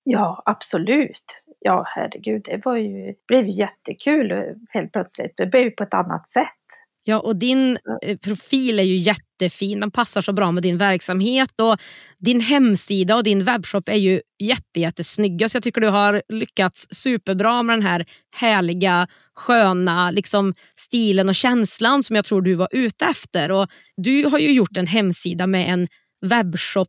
Ja, 0.05 0.43
absolut. 0.45 1.43
Ja, 1.61 1.85
herregud, 1.87 2.43
det 2.45 2.61
var 2.65 2.77
ju, 2.77 3.15
blev 3.29 3.47
ju 3.47 3.53
jättekul 3.53 4.33
helt 4.69 4.93
plötsligt. 4.93 5.35
Det 5.37 5.47
blev 5.47 5.63
ju 5.63 5.71
på 5.71 5.83
ett 5.83 5.95
annat 5.95 6.29
sätt. 6.29 6.67
Ja, 7.09 7.21
och 7.21 7.37
din 7.37 7.79
eh, 8.03 8.17
profil 8.17 8.79
är 8.79 8.83
ju 8.83 8.97
jättefin. 8.97 9.81
Den 9.81 9.91
passar 9.91 10.23
så 10.23 10.33
bra 10.33 10.53
med 10.53 10.63
din 10.63 10.79
verksamhet. 10.79 11.51
Och 11.63 11.81
Din 12.19 12.41
hemsida 12.41 13.17
och 13.17 13.25
din 13.25 13.45
webbshop 13.45 13.89
är 13.89 13.97
ju 13.97 14.21
jätte, 14.43 14.81
jättesnygga. 14.81 15.49
Så 15.49 15.57
jag 15.57 15.63
tycker 15.63 15.81
du 15.81 15.89
har 15.89 16.23
lyckats 16.29 16.87
superbra 16.91 17.63
med 17.63 17.77
den 17.79 17.83
här 17.87 18.05
härliga, 18.37 19.07
sköna 19.35 20.11
liksom, 20.11 20.55
stilen 20.77 21.29
och 21.29 21.35
känslan 21.35 22.03
som 22.03 22.17
jag 22.17 22.25
tror 22.25 22.43
du 22.43 22.55
var 22.55 22.69
ute 22.73 23.05
efter. 23.05 23.51
Och 23.51 23.69
Du 23.97 24.25
har 24.25 24.39
ju 24.39 24.53
gjort 24.53 24.77
en 24.77 24.87
hemsida 24.87 25.47
med 25.47 25.69
en 25.73 25.87
webbshop 26.27 26.89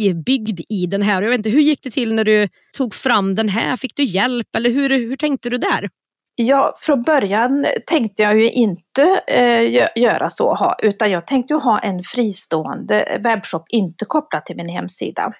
ibyggd 0.00 0.60
i 0.68 0.86
den 0.86 1.02
här. 1.02 1.22
Jag 1.22 1.28
vet 1.28 1.38
inte, 1.38 1.50
hur 1.50 1.60
gick 1.60 1.82
det 1.82 1.90
till 1.90 2.14
när 2.14 2.24
du 2.24 2.48
tog 2.76 2.94
fram 2.94 3.34
den 3.34 3.48
här? 3.48 3.76
Fick 3.76 3.96
du 3.96 4.04
hjälp 4.04 4.56
eller 4.56 4.70
hur, 4.70 4.90
hur 4.90 5.16
tänkte 5.16 5.50
du 5.50 5.58
där? 5.58 5.88
Ja, 6.34 6.74
från 6.78 7.02
början 7.02 7.66
tänkte 7.86 8.22
jag 8.22 8.40
ju 8.40 8.50
inte 8.50 9.20
eh, 9.26 9.88
göra 9.96 10.30
så, 10.30 10.54
ha, 10.54 10.76
utan 10.82 11.10
jag 11.10 11.26
tänkte 11.26 11.54
ha 11.54 11.78
en 11.78 12.02
fristående 12.02 13.20
webbshop, 13.24 13.64
inte 13.68 14.04
kopplad 14.04 14.44
till 14.44 14.56
min 14.56 14.68
hemsida. 14.68 15.32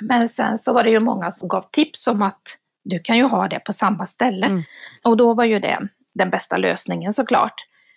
Men 0.00 0.28
sen 0.28 0.58
så 0.58 0.72
var 0.72 0.84
det 0.84 0.90
ju 0.90 1.00
många 1.00 1.32
som 1.32 1.48
gav 1.48 1.64
tips 1.72 2.06
om 2.06 2.22
att 2.22 2.42
du 2.84 2.98
kan 2.98 3.16
ju 3.16 3.24
ha 3.24 3.48
det 3.48 3.58
på 3.58 3.72
samma 3.72 4.06
ställe. 4.06 4.46
Mm. 4.46 4.62
Och 5.04 5.16
då 5.16 5.34
var 5.34 5.44
ju 5.44 5.58
det 5.58 5.78
den 6.14 6.30
bästa 6.30 6.56
lösningen 6.56 7.12
såklart. 7.12 7.54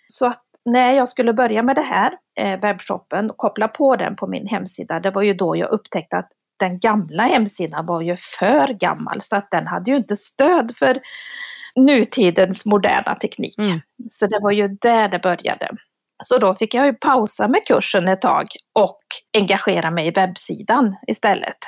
Så 0.08 0.26
att 0.26 0.44
när 0.64 0.92
jag 0.92 1.08
skulle 1.08 1.32
börja 1.32 1.62
med 1.62 1.76
det 1.76 1.82
här, 1.82 2.12
eh, 2.40 2.60
webbshoppen, 2.60 3.30
och 3.30 3.36
koppla 3.36 3.68
på 3.68 3.96
den 3.96 4.16
på 4.16 4.26
min 4.26 4.46
hemsida, 4.46 5.00
det 5.00 5.10
var 5.10 5.22
ju 5.22 5.34
då 5.34 5.56
jag 5.56 5.70
upptäckte 5.70 6.16
att 6.16 6.30
den 6.56 6.78
gamla 6.78 7.22
hemsidan 7.22 7.86
var 7.86 8.00
ju 8.00 8.16
för 8.38 8.68
gammal 8.68 9.20
så 9.22 9.36
att 9.36 9.50
den 9.50 9.66
hade 9.66 9.90
ju 9.90 9.96
inte 9.96 10.16
stöd 10.16 10.72
för 10.78 11.00
nutidens 11.76 12.66
moderna 12.66 13.14
teknik. 13.14 13.58
Mm. 13.58 13.80
Så 14.08 14.26
det 14.26 14.38
var 14.42 14.50
ju 14.50 14.68
där 14.68 15.08
det 15.08 15.18
började. 15.18 15.68
Så 16.24 16.38
då 16.38 16.54
fick 16.54 16.74
jag 16.74 16.86
ju 16.86 16.92
pausa 16.92 17.48
med 17.48 17.64
kursen 17.66 18.08
ett 18.08 18.20
tag 18.20 18.46
och 18.72 18.96
engagera 19.38 19.90
mig 19.90 20.06
i 20.06 20.10
webbsidan 20.10 20.96
istället. 21.06 21.58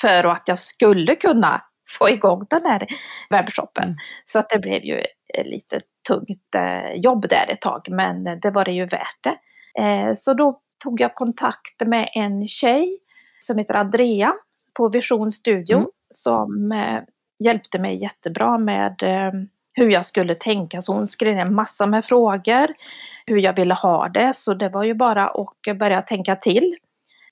För 0.00 0.24
att 0.24 0.42
jag 0.46 0.58
skulle 0.58 1.16
kunna 1.16 1.62
få 1.98 2.08
igång 2.10 2.46
den 2.50 2.62
här 2.64 2.86
webbshoppen. 3.30 3.84
Mm. 3.84 3.96
Så 4.24 4.38
att 4.38 4.48
det 4.48 4.58
blev 4.58 4.84
ju 4.84 5.02
lite 5.44 5.78
tungt 6.08 6.54
eh, 6.56 6.94
jobb 6.94 7.28
där 7.28 7.50
ett 7.50 7.60
tag, 7.60 7.86
men 7.90 8.24
det 8.40 8.50
var 8.50 8.64
det 8.64 8.72
ju 8.72 8.86
värt 8.86 9.18
det. 9.24 9.36
Eh, 9.82 10.12
så 10.14 10.34
då 10.34 10.60
tog 10.84 11.00
jag 11.00 11.14
kontakt 11.14 11.86
med 11.86 12.08
en 12.14 12.48
tjej 12.48 12.98
som 13.40 13.58
heter 13.58 13.74
Andrea 13.74 14.32
på 14.76 14.88
Vision 14.88 15.32
Studio 15.32 15.76
Mm. 15.76 15.88
som 16.10 16.72
eh, 16.72 17.00
hjälpte 17.38 17.78
mig 17.78 18.02
jättebra 18.02 18.58
med 18.58 19.02
eh, 19.02 19.32
hur 19.74 19.90
jag 19.90 20.06
skulle 20.06 20.34
tänka. 20.34 20.80
Så 20.80 20.92
hon 20.92 21.08
skrev 21.08 21.38
en 21.38 21.54
massa 21.54 21.86
med 21.86 22.04
frågor, 22.04 22.74
hur 23.26 23.38
jag 23.38 23.52
ville 23.52 23.74
ha 23.74 24.08
det. 24.08 24.34
Så 24.34 24.54
det 24.54 24.68
var 24.68 24.84
ju 24.84 24.94
bara 24.94 25.28
att 25.28 25.78
börja 25.78 26.02
tänka 26.02 26.36
till 26.36 26.76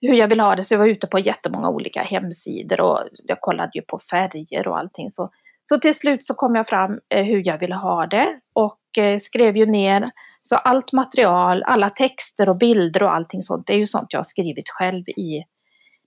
hur 0.01 0.15
jag 0.15 0.29
ville 0.29 0.43
ha 0.43 0.57
det. 0.57 0.63
Så 0.63 0.75
jag 0.75 0.79
var 0.79 0.87
ute 0.87 1.07
på 1.07 1.19
jättemånga 1.19 1.69
olika 1.69 2.03
hemsidor 2.03 2.81
och 2.81 2.99
jag 3.25 3.41
kollade 3.41 3.71
ju 3.75 3.83
på 3.83 3.99
färger 4.11 4.69
och 4.69 4.79
allting. 4.79 5.11
Så, 5.11 5.31
så 5.69 5.79
till 5.79 5.95
slut 5.95 6.25
så 6.25 6.35
kom 6.35 6.55
jag 6.55 6.69
fram 6.69 7.01
eh, 7.09 7.25
hur 7.25 7.47
jag 7.47 7.59
ville 7.59 7.75
ha 7.75 8.07
det 8.07 8.41
och 8.53 8.99
eh, 8.99 9.19
skrev 9.19 9.57
ju 9.57 9.67
ner 9.67 10.11
så 10.43 10.57
allt 10.57 10.93
material, 10.93 11.63
alla 11.63 11.89
texter 11.89 12.49
och 12.49 12.59
bilder 12.59 13.03
och 13.03 13.15
allting 13.15 13.43
sånt, 13.43 13.67
det 13.67 13.75
är 13.75 13.79
ju 13.79 13.87
sånt 13.87 14.13
jag 14.13 14.19
har 14.19 14.25
skrivit 14.25 14.69
själv 14.69 15.09
i, 15.09 15.45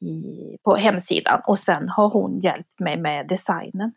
i, 0.06 0.58
på 0.63 0.76
hemsidan. 0.76 1.41
Och 1.48 1.60
sen 1.60 1.89
har 1.89 2.10
hon 2.10 2.39
hjälpt 2.39 2.80
mig 2.80 2.98
med 2.98 3.28
designen. 3.28 3.91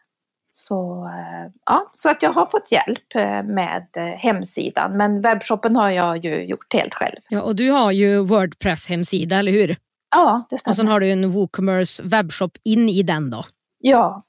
Så, 0.50 1.06
eh, 1.06 1.52
ja, 1.66 1.90
så 1.92 2.10
att 2.10 2.22
jag 2.22 2.32
har 2.32 2.46
fått 2.46 2.72
hjälp 2.72 3.14
eh, 3.14 3.42
med 3.42 3.86
eh, 3.96 4.04
hemsidan, 4.04 4.96
men 4.96 5.22
webbshoppen 5.22 5.76
har 5.76 5.90
jag 5.90 6.24
ju 6.24 6.44
gjort 6.44 6.74
helt 6.74 6.94
själv. 6.94 7.16
Ja, 7.28 7.42
och 7.42 7.56
du 7.56 7.70
har 7.70 7.92
ju 7.92 8.18
Wordpress-hemsida, 8.18 9.38
eller 9.38 9.52
hur? 9.52 9.76
Ja, 10.10 10.46
det 10.50 10.58
stämmer. 10.58 10.72
Och 10.72 10.76
sen 10.76 10.88
har 10.88 11.00
du 11.00 11.10
en 11.10 11.32
WooCommerce 11.32 12.02
webbshop 12.02 12.52
in 12.64 12.88
i 12.88 13.02
den 13.02 13.30
då. 13.30 13.42
Ja, 13.78 14.22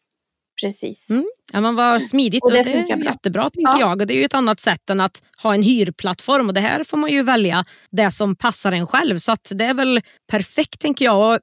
precis. 0.62 1.10
Mm. 1.10 1.26
Ja, 1.54 1.62
men 1.62 1.76
vad 1.76 2.02
smidigt. 2.02 2.44
Och 2.44 2.52
det 2.52 2.60
Och 2.60 2.66
det 2.66 2.72
är 2.74 2.96
bra. 2.96 3.06
jättebra 3.06 3.50
tänker 3.50 3.72
Ja. 3.72 3.80
jag. 3.80 4.02
Och 4.02 4.08
det 4.08 4.14
är 4.14 4.18
ju 4.18 4.24
ett 4.26 4.34
annat 4.34 4.60
sätt 4.60 4.90
än 4.90 5.00
att 5.00 5.24
ha 5.44 5.54
en 5.54 5.64
hyrplattform. 5.64 6.48
Och 6.48 6.54
det 6.54 6.62
här 6.62 6.84
får 6.84 6.98
man 6.98 7.10
ju 7.12 7.24
välja 7.24 7.66
det 7.92 8.12
som 8.12 8.36
passar 8.36 8.72
en 8.72 8.88
själv. 8.88 9.18
Så 9.18 9.32
att 9.32 9.52
det 9.56 9.66
är 9.66 9.74
väl 9.74 10.02
perfekt 10.32 10.80
tänker 10.82 11.06
jag. 11.06 11.34
Och 11.36 11.40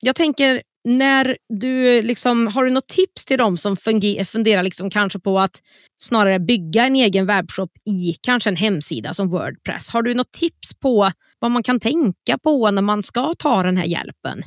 jag 0.00 0.16
tänker 0.16 0.62
när 0.88 1.36
du 1.58 2.02
liksom, 2.02 2.46
har 2.46 2.64
du 2.64 2.70
något 2.70 2.88
tips 2.88 3.24
till 3.24 3.38
dem 3.38 3.56
som 3.56 3.76
funderar 3.76 4.62
liksom 4.62 4.90
kanske 4.90 5.18
på 5.18 5.38
att 5.38 5.60
snarare 6.02 6.38
bygga 6.40 6.86
en 6.86 6.96
egen 6.96 7.26
webbshop 7.26 7.70
i 7.90 8.14
kanske 8.20 8.50
en 8.50 8.56
hemsida 8.56 9.14
som 9.14 9.30
Wordpress. 9.30 9.90
Har 9.90 10.02
du 10.02 10.14
något 10.14 10.32
tips 10.32 10.74
på 10.82 11.10
vad 11.38 11.50
man 11.50 11.62
kan 11.62 11.80
tänka 11.80 12.38
på 12.42 12.70
när 12.70 12.82
man 12.82 13.02
ska 13.02 13.34
ta 13.38 13.62
den 13.62 13.76
här 13.76 13.84
hjälpen? 13.84 14.42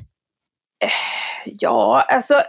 Ja, 1.45 2.06
alltså 2.10 2.41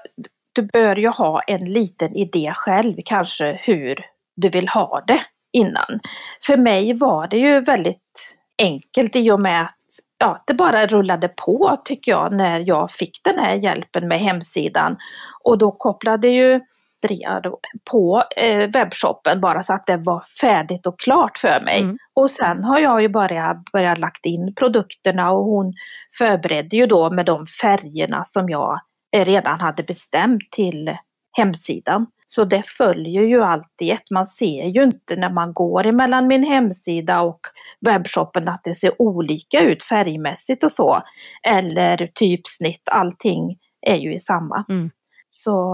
du 0.55 0.62
bör 0.62 0.97
ju 0.97 1.09
ha 1.09 1.40
en 1.40 1.64
liten 1.64 2.17
idé 2.17 2.53
själv 2.57 2.97
kanske 3.05 3.61
hur 3.62 3.97
du 4.37 4.49
vill 4.49 4.69
ha 4.69 5.05
det 5.07 5.21
innan. 5.53 6.01
För 6.47 6.57
mig 6.57 6.95
var 6.95 7.27
det 7.27 7.37
ju 7.37 7.61
väldigt 7.61 8.37
enkelt 8.59 9.17
i 9.17 9.31
och 9.31 9.40
med 9.40 9.62
att 9.62 9.75
ja, 10.19 10.45
det 10.47 10.55
bara 10.55 10.87
rullade 10.87 11.29
på 11.29 11.77
tycker 11.85 12.12
jag 12.12 12.33
när 12.33 12.61
jag 12.61 12.90
fick 12.90 13.21
den 13.25 13.38
här 13.38 13.55
hjälpen 13.55 14.09
med 14.09 14.21
hemsidan. 14.21 14.97
Och 15.45 15.59
då 15.59 15.71
kopplade 15.71 16.29
ju 16.29 16.61
Andrea 17.05 17.40
på 17.90 18.25
eh, 18.37 18.71
webbshoppen 18.71 19.40
bara 19.40 19.62
så 19.62 19.75
att 19.75 19.87
det 19.87 19.97
var 19.97 20.23
färdigt 20.40 20.87
och 20.87 21.01
klart 21.01 21.38
för 21.38 21.61
mig. 21.64 21.81
Mm. 21.81 21.99
Och 22.14 22.31
sen 22.31 22.64
har 22.64 22.79
jag 22.79 23.03
ju 23.03 23.09
bara 23.09 23.62
börjat 23.73 23.99
lagt 23.99 24.27
in 24.27 24.55
produkterna 24.55 25.33
och 25.33 25.45
hon 25.45 25.73
förberedde 26.19 26.77
ju 26.77 26.87
då 26.87 27.11
med 27.11 27.27
de 27.27 27.47
färgerna 27.47 28.25
som 28.25 28.49
jag 28.49 28.81
redan 29.18 29.61
hade 29.61 29.83
bestämt 29.83 30.50
till 30.50 30.96
hemsidan. 31.37 32.07
Så 32.29 32.44
det 32.44 32.62
följer 32.66 33.22
ju 33.22 33.42
alltid 33.42 33.90
ett. 33.90 34.11
Man 34.11 34.27
ser 34.27 34.64
ju 34.64 34.83
inte 34.83 35.16
när 35.16 35.31
man 35.31 35.53
går 35.53 35.87
emellan 35.87 36.27
min 36.27 36.44
hemsida 36.44 37.22
och 37.22 37.40
webbshoppen 37.81 38.48
att 38.48 38.64
det 38.64 38.74
ser 38.74 39.03
olika 39.03 39.61
ut 39.61 39.83
färgmässigt 39.83 40.64
och 40.64 40.72
så. 40.72 41.03
Eller 41.48 42.11
typsnitt, 42.14 42.83
allting 42.90 43.57
är 43.87 43.96
ju 43.96 44.14
i 44.14 44.18
samma. 44.18 44.64
Mm. 44.68 44.90
Så 45.29 45.72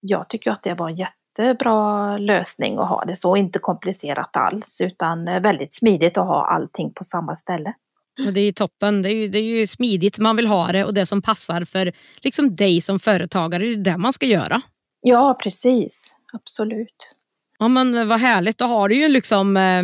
jag 0.00 0.28
tycker 0.28 0.50
att 0.50 0.62
det 0.62 0.74
var 0.74 0.88
en 0.88 0.94
jättebra 0.94 2.18
lösning 2.18 2.78
att 2.78 2.88
ha 2.88 3.04
det 3.04 3.16
så, 3.16 3.36
inte 3.36 3.58
komplicerat 3.58 4.36
alls 4.36 4.80
utan 4.80 5.28
eh, 5.28 5.40
väldigt 5.40 5.74
smidigt 5.74 6.18
att 6.18 6.26
ha 6.26 6.46
allting 6.46 6.92
på 6.94 7.04
samma 7.04 7.34
ställe. 7.34 7.74
Och 8.26 8.32
det 8.32 8.40
är 8.40 8.44
ju 8.44 8.52
toppen. 8.52 9.02
Det 9.02 9.08
är 9.08 9.14
ju, 9.14 9.28
det 9.28 9.38
är 9.38 9.58
ju 9.58 9.66
smidigt 9.66 10.18
man 10.18 10.36
vill 10.36 10.46
ha 10.46 10.72
det 10.72 10.84
och 10.84 10.94
det 10.94 11.06
som 11.06 11.22
passar 11.22 11.64
för 11.64 11.92
liksom 12.20 12.56
dig 12.56 12.80
som 12.80 12.98
företagare. 12.98 13.64
Det 13.64 13.72
är 13.72 13.76
det 13.76 13.96
man 13.96 14.12
ska 14.12 14.26
göra. 14.26 14.62
Ja, 15.00 15.36
precis. 15.42 16.14
Absolut. 16.32 17.14
Ja, 17.58 17.68
men 17.68 18.08
vad 18.08 18.20
härligt. 18.20 18.58
Då 18.58 18.64
har 18.64 18.88
du 18.88 18.94
ju 18.94 19.08
liksom 19.08 19.56
eh, 19.56 19.82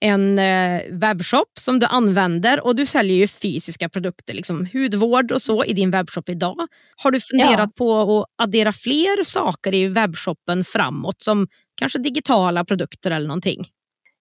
en 0.00 0.38
eh, 0.38 0.82
webbshop 0.90 1.58
som 1.58 1.78
du 1.78 1.86
använder 1.86 2.66
och 2.66 2.76
du 2.76 2.86
säljer 2.86 3.16
ju 3.16 3.28
fysiska 3.28 3.88
produkter, 3.88 4.34
liksom 4.34 4.68
hudvård 4.72 5.32
och 5.32 5.42
så 5.42 5.64
i 5.64 5.72
din 5.72 5.90
webbshop 5.90 6.28
idag. 6.28 6.56
Har 6.96 7.10
du 7.10 7.20
funderat 7.20 7.74
på 7.74 8.00
att 8.00 8.46
addera 8.46 8.72
fler 8.72 9.24
saker 9.24 9.74
i 9.74 9.88
webbshoppen 9.88 10.64
framåt 10.64 11.22
som 11.22 11.48
kanske 11.74 11.98
digitala 11.98 12.64
produkter 12.64 13.10
eller 13.10 13.28
någonting? 13.28 13.68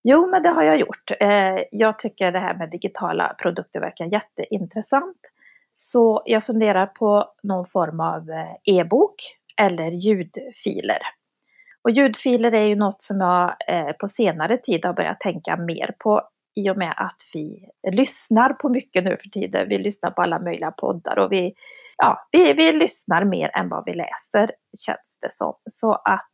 Jo, 0.08 0.28
men 0.28 0.44
det 0.44 0.50
har 0.50 0.64
jag 0.64 0.78
gjort. 0.78 1.12
Eh, 1.20 1.64
jag 1.72 2.00
tycker 2.00 2.32
det 2.32 2.40
här 2.40 2.56
med 2.58 2.70
digitala 2.70 3.36
produkter 3.42 3.80
verkar 3.80 4.06
jätteintressant. 4.06 5.18
Så 5.72 6.22
jag 6.26 6.46
funderar 6.46 6.86
på 6.86 7.26
någon 7.44 7.66
form 7.66 8.00
av 8.00 8.30
eh, 8.30 8.76
e-bok 8.76 9.16
eller 9.62 9.92
ljudfiler. 9.92 10.98
Och 11.84 11.92
ljudfiler 11.92 12.52
är 12.52 12.66
ju 12.66 12.76
något 12.76 13.04
som 13.04 13.20
jag 13.22 13.56
eh, 13.68 13.92
på 13.92 14.08
senare 14.08 14.58
tid 14.58 14.86
har 14.86 14.94
börjat 14.94 15.20
tänka 15.20 15.58
mer 15.58 15.96
på 16.00 16.22
i 16.56 16.70
och 16.70 16.78
med 16.78 16.94
att 16.98 17.22
vi 17.34 17.70
lyssnar 17.92 18.54
på 18.54 18.70
mycket 18.70 19.04
nu 19.04 19.18
för 19.22 19.30
tiden. 19.30 19.70
Vi 19.70 19.78
lyssnar 19.78 20.12
på 20.12 20.22
alla 20.22 20.40
möjliga 20.40 20.72
poddar 20.72 21.20
och 21.20 21.32
vi, 21.32 21.54
ja, 21.98 22.28
vi, 22.32 22.54
vi 22.54 22.72
lyssnar 22.72 23.24
mer 23.24 23.58
än 23.58 23.70
vad 23.70 23.84
vi 23.86 23.94
läser 23.94 24.52
känns 24.80 25.20
det 25.22 25.32
som. 25.32 25.54
Så 25.70 25.94
att 25.94 26.32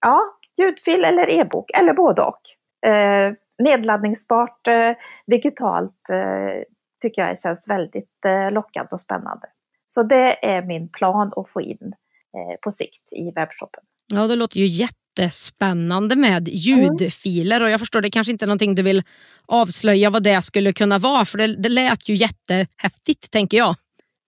ja, 0.00 0.20
ljudfil 0.58 1.04
eller 1.04 1.30
e-bok 1.30 1.70
eller 1.78 1.94
både 1.94 2.22
och. 2.22 2.57
Eh, 2.86 3.34
nedladdningsbart, 3.64 4.66
eh, 4.66 4.92
digitalt 5.26 6.10
eh, 6.12 6.62
tycker 7.02 7.22
jag 7.22 7.40
känns 7.40 7.68
väldigt 7.68 8.24
eh, 8.26 8.52
lockande 8.52 8.88
och 8.90 9.00
spännande. 9.00 9.46
Så 9.86 10.02
det 10.02 10.46
är 10.46 10.62
min 10.62 10.88
plan 10.88 11.32
att 11.36 11.48
få 11.48 11.60
in 11.60 11.92
eh, 12.36 12.60
på 12.62 12.70
sikt 12.70 13.12
i 13.12 13.30
webbshoppen. 13.30 13.84
Ja, 14.12 14.26
det 14.26 14.36
låter 14.36 14.60
ju 14.60 14.66
jättespännande 14.66 16.16
med 16.16 16.48
ljudfiler 16.48 17.62
och 17.62 17.70
jag 17.70 17.80
förstår 17.80 18.00
det 18.00 18.10
kanske 18.10 18.32
inte 18.32 18.44
är 18.44 18.46
någonting 18.46 18.74
du 18.74 18.82
vill 18.82 19.02
avslöja 19.46 20.10
vad 20.10 20.22
det 20.22 20.42
skulle 20.42 20.72
kunna 20.72 20.98
vara 20.98 21.24
för 21.24 21.38
det, 21.38 21.46
det 21.46 21.68
lät 21.68 22.08
ju 22.08 22.14
jättehäftigt 22.14 23.30
tänker 23.30 23.56
jag. 23.56 23.74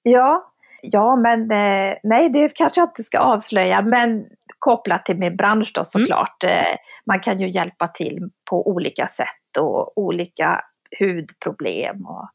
Ja, 0.03 0.50
ja 0.83 1.17
men 1.17 1.41
eh, 1.51 1.97
nej 2.03 2.31
det 2.33 2.49
kanske 2.55 2.81
jag 2.81 2.89
inte 2.89 3.03
ska 3.03 3.19
avslöja 3.19 3.83
men 3.83 4.25
kopplat 4.59 5.05
till 5.05 5.17
min 5.17 5.37
bransch 5.37 5.71
då 5.75 5.85
såklart. 5.85 6.45
Eh, 6.45 6.77
man 7.07 7.21
kan 7.21 7.41
ju 7.41 7.51
hjälpa 7.51 7.89
till 7.89 8.31
på 8.51 8.69
olika 8.69 9.07
sätt 9.09 9.57
och 9.59 9.99
olika 9.99 10.61
hudproblem 10.99 12.07
och 12.07 12.29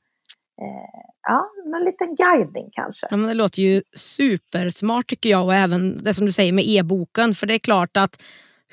eh, 0.62 1.02
ja, 1.28 1.50
någon 1.66 1.84
liten 1.84 2.16
guidning 2.16 2.70
kanske. 2.72 3.08
Ja, 3.10 3.18
men 3.18 3.28
det 3.28 3.34
låter 3.34 3.62
ju 3.62 3.82
supersmart 3.96 5.08
tycker 5.08 5.30
jag 5.30 5.46
och 5.46 5.54
även 5.54 5.98
det 5.98 6.14
som 6.14 6.26
du 6.26 6.32
säger 6.32 6.54
med 6.54 6.64
e-boken 6.68 7.34
för 7.34 7.48
det 7.48 7.54
är 7.54 7.60
klart 7.60 7.98
att 7.98 8.24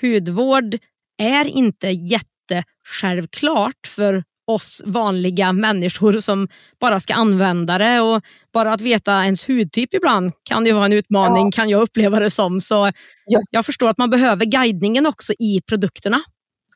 hudvård 0.01 0.79
är 1.19 1.45
inte 1.57 1.89
jättesjälvklart 1.89 3.87
för 3.87 4.23
oss 4.47 4.83
vanliga 4.87 5.53
människor 5.53 6.13
som 6.13 6.49
bara 6.81 7.01
ska 7.01 7.15
använda 7.15 7.79
det 7.79 8.01
och 8.01 8.23
bara 8.53 8.73
att 8.73 8.81
veta 8.81 9.25
ens 9.25 9.49
hudtyp 9.49 9.95
ibland 9.95 10.33
kan 10.43 10.67
ju 10.67 10.73
vara 10.73 10.85
en 10.85 10.93
utmaning 10.93 11.45
Ja. 11.47 11.51
kan 11.55 11.69
jag 11.69 11.83
uppleva 11.83 12.21
det 12.21 12.31
som. 12.31 12.61
Så 12.61 12.91
Ja. 13.27 13.41
jag 13.51 13.67
förstår 13.67 13.89
att 13.91 13.99
man 13.99 14.11
behöver 14.11 14.45
guidningen 14.45 15.07
också 15.07 15.33
i 15.33 15.61
produkterna. 15.69 16.17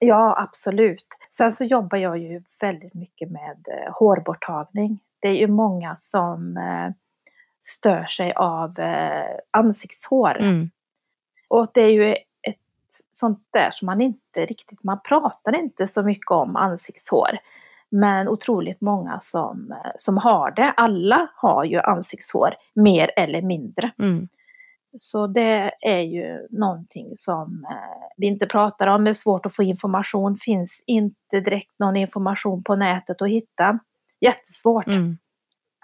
Ja, 0.01 0.43
absolut. 0.49 1.07
Sen 1.31 1.53
så 1.53 1.65
jobbar 1.65 1.99
jag 1.99 2.19
ju 2.19 2.41
väldigt 2.61 2.95
mycket 2.95 3.31
med 3.31 3.57
eh, 3.69 3.93
hårborttagning. 3.99 4.99
Det 5.21 5.29
är 5.29 5.35
ju 5.35 5.47
många 5.49 5.97
som 5.97 6.57
eh, 6.57 6.95
stör 7.63 8.05
sig 8.05 8.33
av 8.33 8.79
eh, 8.79 9.37
ansiktshår. 9.51 10.39
Mm. 10.41 10.71
Och 11.49 11.67
det 11.75 11.81
är 11.81 11.89
ju 11.91 12.13
ett 12.13 12.57
sånt 13.11 13.39
där 13.53 13.71
som 13.71 13.87
man 13.87 14.01
inte 14.01 14.47
riktigt, 14.49 14.85
man 14.85 15.01
pratar 15.09 15.57
inte 15.59 15.87
så 15.87 16.03
mycket 16.03 16.31
om 16.31 16.57
ansiktshår. 16.57 17.39
Men 18.01 18.29
otroligt 18.29 18.81
många 18.81 19.21
som, 19.21 19.75
som 19.99 20.17
har 20.19 20.51
det. 20.51 20.73
Alla 20.77 21.29
har 21.35 21.65
ju 21.65 21.81
ansiktshår, 21.81 22.55
mer 22.75 23.11
eller 23.17 23.43
mindre. 23.43 23.91
Mm. 23.99 24.29
Så 24.99 25.27
det 25.27 25.73
är 25.81 26.01
ju 26.01 26.47
någonting 26.51 27.13
som 27.17 27.67
eh, 27.71 28.09
vi 28.17 28.27
inte 28.27 28.47
pratar 28.47 28.87
om, 28.87 29.05
det 29.05 29.11
är 29.11 29.15
svårt 29.15 29.47
att 29.47 29.55
få 29.57 29.63
information, 29.63 30.37
finns 30.37 30.85
inte 30.87 31.41
direkt 31.41 31.79
någon 31.79 31.97
information 31.97 32.65
på 32.65 32.77
nätet 32.77 33.23
att 33.23 33.29
hitta. 33.29 33.79
Jättesvårt. 34.21 34.87
Mm. 34.87 35.19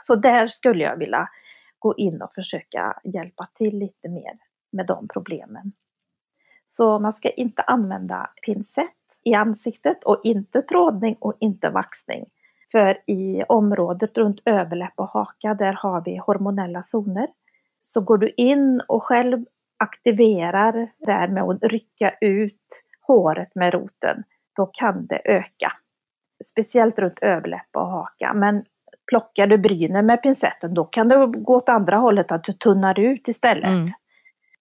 Så 0.03 0.15
där 0.15 0.47
skulle 0.47 0.85
jag 0.85 0.97
vilja 0.97 1.29
gå 1.79 1.95
in 1.97 2.23
och 2.23 2.35
försöka 2.35 3.01
hjälpa 3.05 3.49
till 3.55 3.79
lite 3.79 4.09
mer 4.09 4.33
med 4.73 4.87
de 4.87 5.09
problemen. 5.09 5.73
Så 6.67 6.99
man 6.99 7.13
ska 7.13 7.31
inte 7.31 7.63
använda 7.63 8.31
pincett 8.47 9.02
i 9.25 9.35
ansiktet 9.35 10.05
och 10.05 10.21
inte 10.25 10.63
trådning 10.63 11.17
och 11.21 11.37
inte 11.41 11.71
vaxning. 11.71 12.25
För 12.73 13.11
i 13.11 13.43
området 13.49 14.19
runt 14.19 14.43
överläpp 14.45 14.93
och 14.97 15.09
haka, 15.09 15.55
där 15.55 15.73
har 15.73 16.03
vi 16.05 16.17
hormonella 16.17 16.83
zoner. 16.83 17.27
Så 17.81 18.01
går 18.01 18.19
du 18.19 18.35
in 18.37 18.83
och 18.89 19.03
själv 19.03 19.45
aktiverar 19.79 20.89
där 20.99 21.29
med 21.29 21.43
att 21.43 21.63
rycka 21.63 22.15
ut 22.21 22.85
håret 23.07 23.55
med 23.55 23.75
roten, 23.75 24.23
då 24.57 24.67
kan 24.67 25.07
det 25.07 25.21
öka. 25.25 25.73
Speciellt 26.45 26.99
runt 26.99 27.19
överläpp 27.23 27.77
och 27.77 27.87
haka. 27.87 28.35
Men 28.35 28.65
plockar 29.11 29.47
du 29.47 29.59
brynen 29.59 30.07
med 30.07 30.23
pincetten, 30.23 30.75
då 30.75 30.85
kan 30.85 31.09
det 31.09 31.27
gå 31.27 31.57
åt 31.57 31.69
andra 31.69 31.97
hållet, 31.97 32.33
att 32.33 32.45
du 32.45 32.53
tunnar 32.53 33.01
ut 33.01 33.29
istället. 33.29 33.65
Mm. 33.65 33.85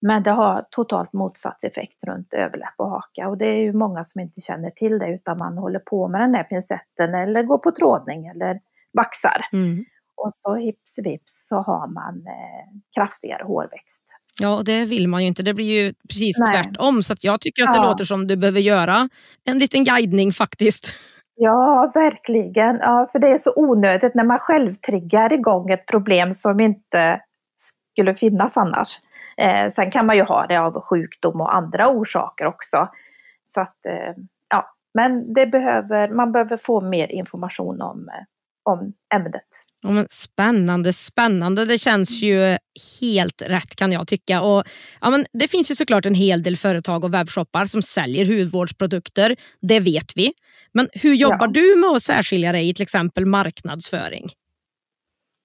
Men 0.02 0.24
det 0.24 0.32
har 0.32 0.66
totalt 0.72 1.14
motsatt 1.14 1.64
effekt 1.64 2.04
runt 2.04 2.34
överläpp 2.34 2.74
och 2.78 2.90
haka 2.90 3.28
och 3.28 3.38
det 3.38 3.46
är 3.46 3.60
ju 3.60 3.74
många 3.74 4.04
som 4.04 4.22
inte 4.22 4.42
känner 4.42 4.70
till 4.70 5.00
det 5.00 5.08
utan 5.08 5.38
man 5.38 5.58
håller 5.58 5.80
på 5.80 6.08
med 6.08 6.22
den 6.22 6.32
där 6.32 6.44
pincetten 6.44 7.16
eller 7.16 7.44
går 7.44 7.58
på 7.58 7.72
trådning 7.72 8.28
eller 8.28 8.60
vaxar. 8.98 9.46
Mm. 9.54 9.86
Och 10.18 10.34
så 10.34 10.56
hips 10.56 11.00
vips 11.04 11.48
så 11.48 11.56
har 11.56 11.88
man 11.88 12.16
eh, 12.28 12.80
kraftigare 12.96 13.44
hårväxt. 13.44 14.04
Ja, 14.40 14.56
och 14.56 14.66
det 14.66 14.86
vill 14.86 15.08
man 15.08 15.22
ju 15.22 15.28
inte. 15.28 15.44
Det 15.44 15.54
blir 15.54 15.84
ju 15.84 15.94
precis 16.10 16.40
Nej. 16.40 16.64
tvärtom. 16.64 17.04
Så 17.04 17.14
jag 17.22 17.42
tycker 17.42 17.64
att 17.64 17.74
det 17.74 17.82
ja. 17.82 17.88
låter 17.88 18.06
som 18.06 18.28
du 18.28 18.38
behöver 18.38 18.60
göra 18.60 19.10
en 19.44 19.60
liten 19.60 19.84
guidning 19.84 20.32
faktiskt. 20.32 20.94
Ja, 21.36 21.92
verkligen. 21.94 22.78
Ja, 22.82 23.08
för 23.12 23.20
det 23.20 23.28
är 23.28 23.38
så 23.38 23.54
onödigt 23.56 24.16
när 24.16 24.24
man 24.24 24.40
själv 24.40 24.74
triggar 24.74 25.34
igång 25.34 25.70
ett 25.70 25.86
problem 25.86 26.32
som 26.32 26.60
inte 26.60 27.22
skulle 27.92 28.16
finnas 28.16 28.58
annars. 28.58 29.00
Eh, 29.38 29.70
sen 29.70 29.92
kan 29.92 30.06
man 30.06 30.16
ju 30.16 30.24
ha 30.24 30.48
det 30.48 30.60
av 30.60 30.82
sjukdom 30.82 31.42
och 31.42 31.56
andra 31.56 31.88
orsaker 31.88 32.46
också. 32.46 32.88
Så 33.46 33.62
att, 33.62 33.86
eh, 33.86 34.24
ja, 34.50 34.66
men 34.94 35.34
det 35.34 35.48
behöver, 35.48 36.10
man 36.10 36.32
behöver 36.32 36.58
få 36.58 36.82
mer 36.82 37.12
information 37.12 37.82
om, 37.82 38.10
eh, 38.10 38.24
om 38.64 38.94
ämnet. 39.14 39.48
Ja, 39.82 40.06
spännande, 40.10 40.94
spännande. 40.94 41.66
Det 41.66 41.78
känns 41.78 42.24
ju 42.24 42.58
helt 43.02 43.42
rätt 43.42 43.76
kan 43.76 43.92
jag 43.92 44.08
tycka. 44.08 44.42
Och, 44.42 44.64
ja, 45.02 45.10
men 45.10 45.26
det 45.34 45.48
finns 45.48 45.72
ju 45.72 45.76
såklart 45.76 46.06
en 46.06 46.16
hel 46.16 46.44
del 46.44 46.58
företag 46.58 47.04
och 47.04 47.14
webbshoppar 47.14 47.66
som 47.66 47.82
säljer 47.82 48.26
hudvårdsprodukter. 48.26 49.36
Det 49.62 49.80
vet 49.80 50.12
vi. 50.16 50.34
Men 50.74 50.90
hur 50.94 51.14
jobbar 51.14 51.48
ja. 51.48 51.48
du 51.48 51.76
med 51.76 51.90
att 51.90 52.04
särskilja 52.04 52.52
dig 52.52 52.70
i 52.70 52.74
till 52.74 52.84
exempel 52.84 53.26
marknadsföring? 53.26 54.30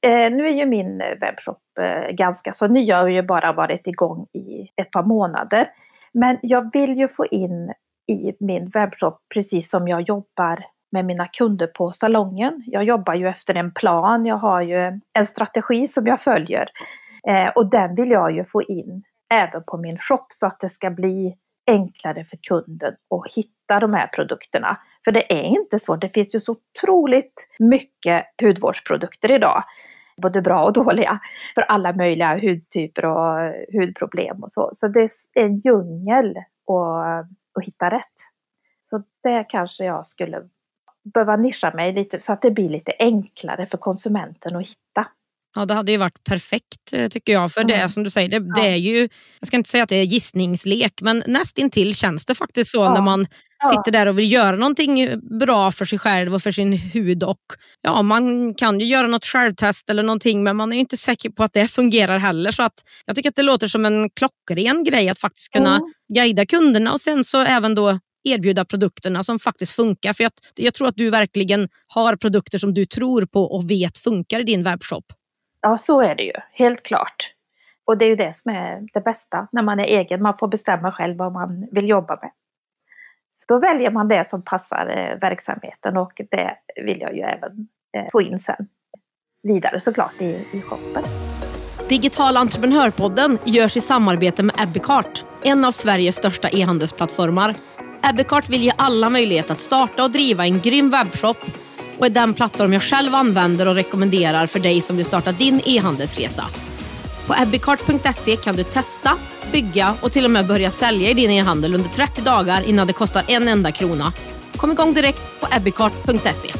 Eh, 0.06 0.32
nu 0.32 0.46
är 0.46 0.52
ju 0.52 0.66
min 0.66 0.98
webbshop 0.98 1.58
eh, 1.80 2.14
ganska 2.14 2.52
så 2.52 2.66
ny, 2.66 2.84
jag 2.84 2.96
har 2.96 3.08
ju 3.08 3.22
bara 3.22 3.52
varit 3.52 3.86
igång 3.86 4.26
i 4.32 4.68
ett 4.82 4.90
par 4.90 5.02
månader. 5.02 5.66
Men 6.14 6.38
jag 6.42 6.72
vill 6.72 6.96
ju 6.96 7.08
få 7.08 7.26
in 7.26 7.72
i 8.08 8.32
min 8.40 8.70
webbshop, 8.74 9.18
precis 9.34 9.70
som 9.70 9.88
jag 9.88 10.02
jobbar 10.02 10.64
med 10.92 11.04
mina 11.04 11.26
kunder 11.26 11.66
på 11.66 11.92
salongen. 11.92 12.62
Jag 12.66 12.84
jobbar 12.84 13.14
ju 13.14 13.28
efter 13.28 13.54
en 13.54 13.74
plan, 13.74 14.26
jag 14.26 14.36
har 14.36 14.60
ju 14.60 15.00
en 15.12 15.26
strategi 15.26 15.88
som 15.88 16.06
jag 16.06 16.20
följer. 16.20 16.68
Eh, 17.28 17.48
och 17.48 17.70
den 17.70 17.94
vill 17.94 18.10
jag 18.10 18.32
ju 18.32 18.44
få 18.44 18.62
in 18.62 19.02
även 19.34 19.62
på 19.64 19.76
min 19.76 19.96
shop 19.96 20.26
så 20.28 20.46
att 20.46 20.60
det 20.60 20.68
ska 20.68 20.90
bli 20.90 21.36
enklare 21.66 22.24
för 22.24 22.38
kunden 22.48 22.92
att 22.92 23.32
hitta 23.34 23.80
de 23.80 23.94
här 23.94 24.06
produkterna. 24.06 24.76
För 25.04 25.12
det 25.12 25.32
är 25.32 25.42
inte 25.42 25.78
svårt, 25.78 26.00
det 26.00 26.14
finns 26.14 26.34
ju 26.34 26.40
så 26.40 26.52
otroligt 26.52 27.48
mycket 27.58 28.24
hudvårdsprodukter 28.42 29.30
idag 29.30 29.64
både 30.22 30.42
bra 30.42 30.64
och 30.64 30.72
dåliga, 30.72 31.20
för 31.54 31.62
alla 31.62 31.92
möjliga 31.92 32.38
hudtyper 32.38 33.04
och 33.04 33.52
hudproblem 33.72 34.42
och 34.42 34.52
så. 34.52 34.68
Så 34.72 34.88
det 34.88 35.00
är 35.00 35.44
en 35.44 35.56
djungel 35.56 36.36
att, 36.36 37.26
att 37.58 37.66
hitta 37.66 37.90
rätt. 37.90 38.16
Så 38.82 39.02
det 39.22 39.46
kanske 39.48 39.84
jag 39.84 40.06
skulle 40.06 40.42
behöva 41.14 41.36
nischa 41.36 41.72
mig 41.74 41.92
lite 41.92 42.20
så 42.22 42.32
att 42.32 42.42
det 42.42 42.50
blir 42.50 42.68
lite 42.68 42.92
enklare 42.98 43.66
för 43.66 43.78
konsumenten 43.78 44.56
att 44.56 44.62
hitta. 44.62 45.06
Ja, 45.56 45.66
det 45.66 45.74
hade 45.74 45.92
ju 45.92 45.98
varit 45.98 46.24
perfekt 46.24 46.92
eh, 46.92 47.08
tycker 47.08 47.32
jag. 47.32 47.52
För 47.52 47.60
mm. 47.60 47.78
det 47.78 47.88
som 47.88 48.02
du 48.02 48.10
säger, 48.10 48.28
det, 48.28 48.54
det, 48.54 48.68
är 48.68 48.76
ju, 48.76 49.08
jag 49.40 49.46
ska 49.46 49.56
inte 49.56 49.70
säga 49.70 49.82
att 49.82 49.88
det 49.88 49.96
är 49.96 50.04
gissningslek, 50.04 50.92
men 51.02 51.22
nästintill 51.26 51.94
känns 51.94 52.26
det 52.26 52.34
faktiskt 52.34 52.70
så 52.70 52.78
ja. 52.78 52.94
när 52.94 53.00
man 53.00 53.26
sitter 53.70 53.92
där 53.92 54.06
och 54.06 54.18
vill 54.18 54.32
göra 54.32 54.56
någonting 54.56 55.20
bra 55.38 55.72
för 55.72 55.84
sig 55.84 55.98
själv 55.98 56.34
och 56.34 56.42
för 56.42 56.50
sin 56.50 56.72
hud. 56.72 57.22
Och 57.22 57.40
ja, 57.82 58.02
Man 58.02 58.54
kan 58.54 58.80
ju 58.80 58.86
göra 58.86 59.06
något 59.06 59.24
självtest 59.24 59.90
eller 59.90 60.02
någonting, 60.02 60.42
men 60.42 60.56
man 60.56 60.72
är 60.72 60.76
inte 60.76 60.96
säker 60.96 61.30
på 61.30 61.44
att 61.44 61.52
det 61.52 61.68
fungerar 61.68 62.18
heller. 62.18 62.50
Så 62.50 62.62
att 62.62 62.74
jag 63.06 63.16
tycker 63.16 63.28
att 63.28 63.36
det 63.36 63.42
låter 63.42 63.68
som 63.68 63.84
en 63.84 64.10
klockren 64.10 64.84
grej 64.84 65.08
att 65.08 65.18
faktiskt 65.18 65.52
kunna 65.52 65.76
mm. 65.76 65.88
guida 66.14 66.46
kunderna 66.46 66.92
och 66.92 67.00
sen 67.00 67.24
så 67.24 67.40
även 67.40 67.74
då 67.74 67.98
erbjuda 68.24 68.64
produkterna 68.64 69.22
som 69.22 69.38
faktiskt 69.38 69.72
funkar. 69.72 70.12
För 70.12 70.24
jag, 70.24 70.32
jag 70.56 70.74
tror 70.74 70.88
att 70.88 70.96
du 70.96 71.10
verkligen 71.10 71.68
har 71.86 72.16
produkter 72.16 72.58
som 72.58 72.74
du 72.74 72.84
tror 72.84 73.26
på 73.26 73.42
och 73.42 73.70
vet 73.70 73.98
funkar 73.98 74.40
i 74.40 74.42
din 74.42 74.64
webbshop. 74.64 75.04
Ja, 75.66 75.76
så 75.76 76.00
är 76.00 76.14
det 76.14 76.22
ju. 76.22 76.32
Helt 76.52 76.82
klart. 76.82 77.32
Och 77.84 77.98
det 77.98 78.04
är 78.04 78.08
ju 78.08 78.16
det 78.16 78.36
som 78.36 78.52
är 78.52 78.86
det 78.94 79.00
bästa 79.00 79.48
när 79.52 79.62
man 79.62 79.80
är 79.80 79.84
egen. 79.84 80.22
Man 80.22 80.38
får 80.38 80.48
bestämma 80.48 80.92
själv 80.92 81.16
vad 81.16 81.32
man 81.32 81.68
vill 81.72 81.88
jobba 81.88 82.18
med. 82.22 82.30
Så 83.32 83.54
då 83.54 83.60
väljer 83.60 83.90
man 83.90 84.08
det 84.08 84.28
som 84.28 84.42
passar 84.42 84.86
eh, 84.86 85.18
verksamheten 85.18 85.96
och 85.96 86.12
det 86.30 86.56
vill 86.84 87.00
jag 87.00 87.16
ju 87.16 87.20
även 87.20 87.68
eh, 87.96 88.04
få 88.12 88.22
in 88.22 88.38
sen 88.38 88.68
vidare 89.42 89.80
såklart 89.80 90.20
i, 90.20 90.46
i 90.52 90.60
shoppen. 90.60 91.02
Digital 91.88 92.36
entreprenörpodden 92.36 93.38
görs 93.44 93.76
i 93.76 93.80
samarbete 93.80 94.42
med 94.42 94.54
Ebbecart, 94.60 95.24
en 95.42 95.64
av 95.64 95.70
Sveriges 95.70 96.16
största 96.16 96.48
e-handelsplattformar. 96.48 97.54
Ebbecart 98.10 98.48
vill 98.48 98.62
ge 98.62 98.72
alla 98.78 99.10
möjlighet 99.10 99.50
att 99.50 99.60
starta 99.60 100.04
och 100.04 100.10
driva 100.10 100.44
en 100.44 100.60
grym 100.60 100.90
webbshop 100.90 101.38
och 101.98 102.06
är 102.06 102.10
den 102.10 102.34
plattform 102.34 102.72
jag 102.72 102.82
själv 102.82 103.14
använder 103.14 103.68
och 103.68 103.74
rekommenderar 103.74 104.46
för 104.46 104.60
dig 104.60 104.80
som 104.80 104.96
vill 104.96 105.06
starta 105.06 105.32
din 105.32 105.60
e-handelsresa. 105.64 106.44
På 107.26 107.34
ebbicart.se 107.42 108.36
kan 108.36 108.56
du 108.56 108.64
testa, 108.64 109.16
bygga 109.52 109.94
och 110.00 110.12
till 110.12 110.24
och 110.24 110.30
med 110.30 110.46
börja 110.46 110.70
sälja 110.70 111.10
i 111.10 111.14
din 111.14 111.30
e-handel 111.30 111.74
under 111.74 111.88
30 111.88 112.22
dagar 112.22 112.68
innan 112.68 112.86
det 112.86 112.92
kostar 112.92 113.22
en 113.28 113.48
enda 113.48 113.72
krona. 113.72 114.12
Kom 114.56 114.72
igång 114.72 114.94
direkt 114.94 115.40
på 115.40 115.46
ebbicart.se. 115.56 116.50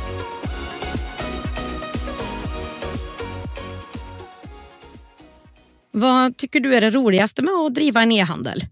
Vad 5.90 6.36
tycker 6.36 6.60
du 6.60 6.74
är 6.74 6.80
det 6.80 6.90
roligaste 6.90 7.42
med 7.42 7.54
att 7.54 7.74
driva 7.74 8.02
en 8.02 8.12
e-handel? 8.12 8.64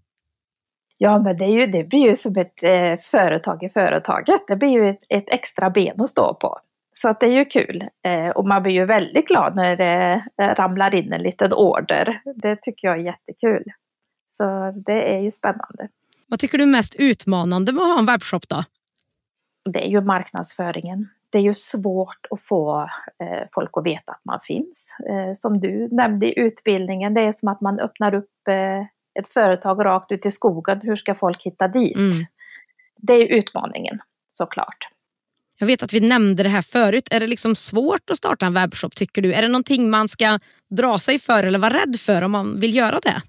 Ja, 1.04 1.18
men 1.18 1.36
det, 1.36 1.46
ju, 1.46 1.66
det 1.66 1.84
blir 1.84 2.08
ju 2.08 2.16
som 2.16 2.36
ett 2.36 2.62
eh, 2.62 3.00
företag 3.02 3.62
i 3.62 3.68
företaget. 3.68 4.40
Det 4.48 4.56
blir 4.56 4.68
ju 4.68 4.88
ett, 4.90 4.98
ett, 5.08 5.28
extra 5.28 5.70
ben 5.70 6.00
att 6.00 6.10
stå 6.10 6.34
på. 6.34 6.58
Så 6.92 7.08
att 7.08 7.20
det 7.20 7.26
är 7.26 7.30
ju 7.30 7.44
kul. 7.44 7.84
Eh, 8.04 8.28
och 8.28 8.46
man 8.48 8.62
blir 8.62 8.72
ju 8.72 8.84
väldigt 8.84 9.28
glad 9.28 9.56
när 9.56 9.76
det 9.76 10.24
eh, 10.42 10.54
ramlar 10.54 10.94
in 10.94 11.12
en 11.12 11.22
liten 11.22 11.52
order. 11.52 12.20
Det 12.36 12.56
tycker 12.62 12.88
jag 12.88 12.98
är 12.98 13.04
jättekul. 13.04 13.64
Så 14.28 14.44
det 14.86 15.14
är 15.14 15.20
ju 15.20 15.30
spännande. 15.30 15.88
Vad 16.28 16.38
tycker 16.38 16.58
du 16.58 16.64
är 16.64 16.68
mest 16.68 16.94
utmanande 16.98 17.72
med 17.72 17.82
att 17.82 17.88
ha 17.88 17.98
en 17.98 18.06
webbshop 18.06 18.48
då? 18.48 18.64
Det 19.64 19.86
är 19.86 19.88
ju 19.88 20.00
marknadsföringen. 20.00 21.08
Det 21.30 21.38
är 21.38 21.42
ju 21.42 21.54
svårt 21.54 22.26
att 22.30 22.42
få 22.42 22.80
eh, 23.22 23.48
folk 23.54 23.70
att 23.72 23.86
veta 23.86 24.12
att 24.12 24.24
man 24.24 24.40
finns. 24.42 24.96
Eh, 25.10 25.32
som 25.34 25.60
du 25.60 25.88
nämnde 25.92 26.26
i 26.26 26.38
utbildningen, 26.38 27.14
det 27.14 27.20
är 27.20 27.32
som 27.32 27.48
att 27.48 27.60
man 27.60 27.80
öppnar 27.80 28.14
upp 28.14 28.48
eh, 28.48 28.86
ett 29.20 29.28
företag 29.28 29.84
rakt 29.84 30.12
ut 30.12 30.26
i 30.26 30.30
skogen, 30.30 30.80
hur 30.82 30.96
ska 30.96 31.14
folk 31.14 31.42
hitta 31.42 31.68
dit? 31.68 31.96
Mm. 31.96 32.10
Det 32.96 33.12
är 33.12 33.26
utmaningen 33.26 33.98
såklart. 34.30 34.88
Jag 35.58 35.66
vet 35.66 35.82
att 35.82 35.92
vi 35.92 36.00
nämnde 36.00 36.42
det 36.42 36.48
här 36.48 36.62
förut. 36.62 37.08
Är 37.10 37.20
det 37.20 37.26
liksom 37.26 37.54
svårt 37.54 38.10
att 38.10 38.16
starta 38.16 38.46
en 38.46 38.54
webbshop 38.54 38.94
tycker 38.94 39.22
du? 39.22 39.34
Är 39.34 39.42
det 39.42 39.48
någonting 39.48 39.90
man 39.90 40.08
ska 40.08 40.38
dra 40.70 40.98
sig 40.98 41.18
för 41.18 41.44
eller 41.44 41.58
vara 41.58 41.74
rädd 41.74 41.96
för 42.00 42.22
om 42.22 42.32
man 42.32 42.60
vill 42.60 42.76
göra 42.76 43.00
det? 43.02 43.22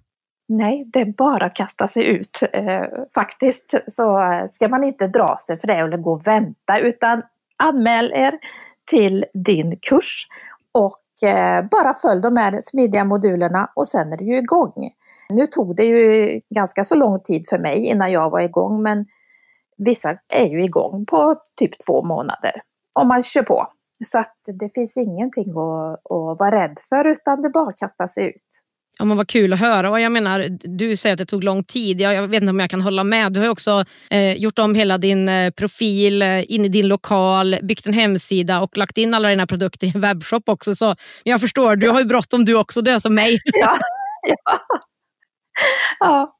Nej, 0.47 0.83
det 0.93 0.99
är 0.99 1.05
bara 1.05 1.45
att 1.45 1.53
kasta 1.53 1.87
sig 1.87 2.05
ut. 2.05 2.39
Eh, 2.53 2.83
faktiskt 3.13 3.73
så 3.87 4.19
ska 4.49 4.67
man 4.67 4.83
inte 4.83 5.07
dra 5.07 5.37
sig 5.47 5.59
för 5.59 5.67
det 5.67 5.73
eller 5.73 5.97
gå 5.97 6.11
och 6.11 6.27
vänta 6.27 6.79
utan 6.79 7.21
anmäl 7.57 8.11
er 8.13 8.33
till 8.85 9.25
din 9.33 9.77
kurs 9.81 10.25
och 10.71 11.29
eh, 11.29 11.65
bara 11.71 11.93
följ 12.01 12.21
de 12.21 12.37
här 12.37 12.61
smidiga 12.61 13.05
modulerna 13.05 13.71
och 13.75 13.87
sen 13.87 14.13
är 14.13 14.17
du 14.17 14.37
igång. 14.37 14.91
Nu 15.29 15.45
tog 15.45 15.75
det 15.75 15.85
ju 15.85 16.41
ganska 16.49 16.83
så 16.83 16.95
lång 16.95 17.19
tid 17.19 17.45
för 17.49 17.57
mig 17.57 17.85
innan 17.85 18.11
jag 18.11 18.29
var 18.29 18.39
igång, 18.39 18.83
men 18.83 19.05
vissa 19.77 20.17
är 20.33 20.45
ju 20.45 20.63
igång 20.63 21.05
på 21.05 21.35
typ 21.59 21.71
två 21.87 22.03
månader 22.03 22.61
om 22.93 23.07
man 23.07 23.23
kör 23.23 23.43
på. 23.43 23.67
Så 24.05 24.19
att 24.19 24.35
det 24.59 24.73
finns 24.73 24.97
ingenting 24.97 25.49
att, 25.49 25.93
att 26.11 26.39
vara 26.39 26.63
rädd 26.63 26.77
för 26.89 27.07
utan 27.07 27.41
det 27.41 27.49
bara 27.49 27.73
kastar 27.73 28.07
sig 28.07 28.25
ut. 28.25 28.61
Ja, 28.99 29.05
men 29.05 29.17
vad 29.17 29.27
kul 29.27 29.53
att 29.53 29.59
höra. 29.59 29.89
Och 29.89 29.99
jag 29.99 30.11
menar, 30.11 30.47
du 30.77 30.95
säger 30.95 31.13
att 31.13 31.17
det 31.17 31.25
tog 31.25 31.43
lång 31.43 31.63
tid. 31.63 32.01
Jag, 32.01 32.13
jag 32.13 32.27
vet 32.27 32.41
inte 32.41 32.49
om 32.49 32.59
jag 32.59 32.69
kan 32.69 32.81
hålla 32.81 33.03
med. 33.03 33.33
Du 33.33 33.39
har 33.39 33.49
också 33.49 33.85
eh, 34.09 34.33
gjort 34.33 34.59
om 34.59 34.75
hela 34.75 34.97
din 34.97 35.29
eh, 35.29 35.51
profil 35.51 36.21
eh, 36.21 36.51
in 36.51 36.65
i 36.65 36.67
din 36.67 36.87
lokal, 36.87 37.57
byggt 37.61 37.85
en 37.87 37.93
hemsida 37.93 38.61
och 38.61 38.77
lagt 38.77 38.97
in 38.97 39.13
alla 39.13 39.29
dina 39.29 39.47
produkter 39.47 39.87
i 39.87 39.91
en 39.95 40.01
webbshop 40.01 40.49
också. 40.49 40.75
Så 40.75 40.95
jag 41.23 41.41
förstår, 41.41 41.75
du 41.75 41.89
har 41.89 41.99
ju 41.99 42.05
bråttom 42.05 42.45
du 42.45 42.55
också. 42.55 42.81
Du 42.81 42.91
är 42.91 42.99
som 42.99 43.15
mig. 43.15 43.39
ja, 43.43 43.77
ja. 44.45 44.59
ja. 45.99 46.35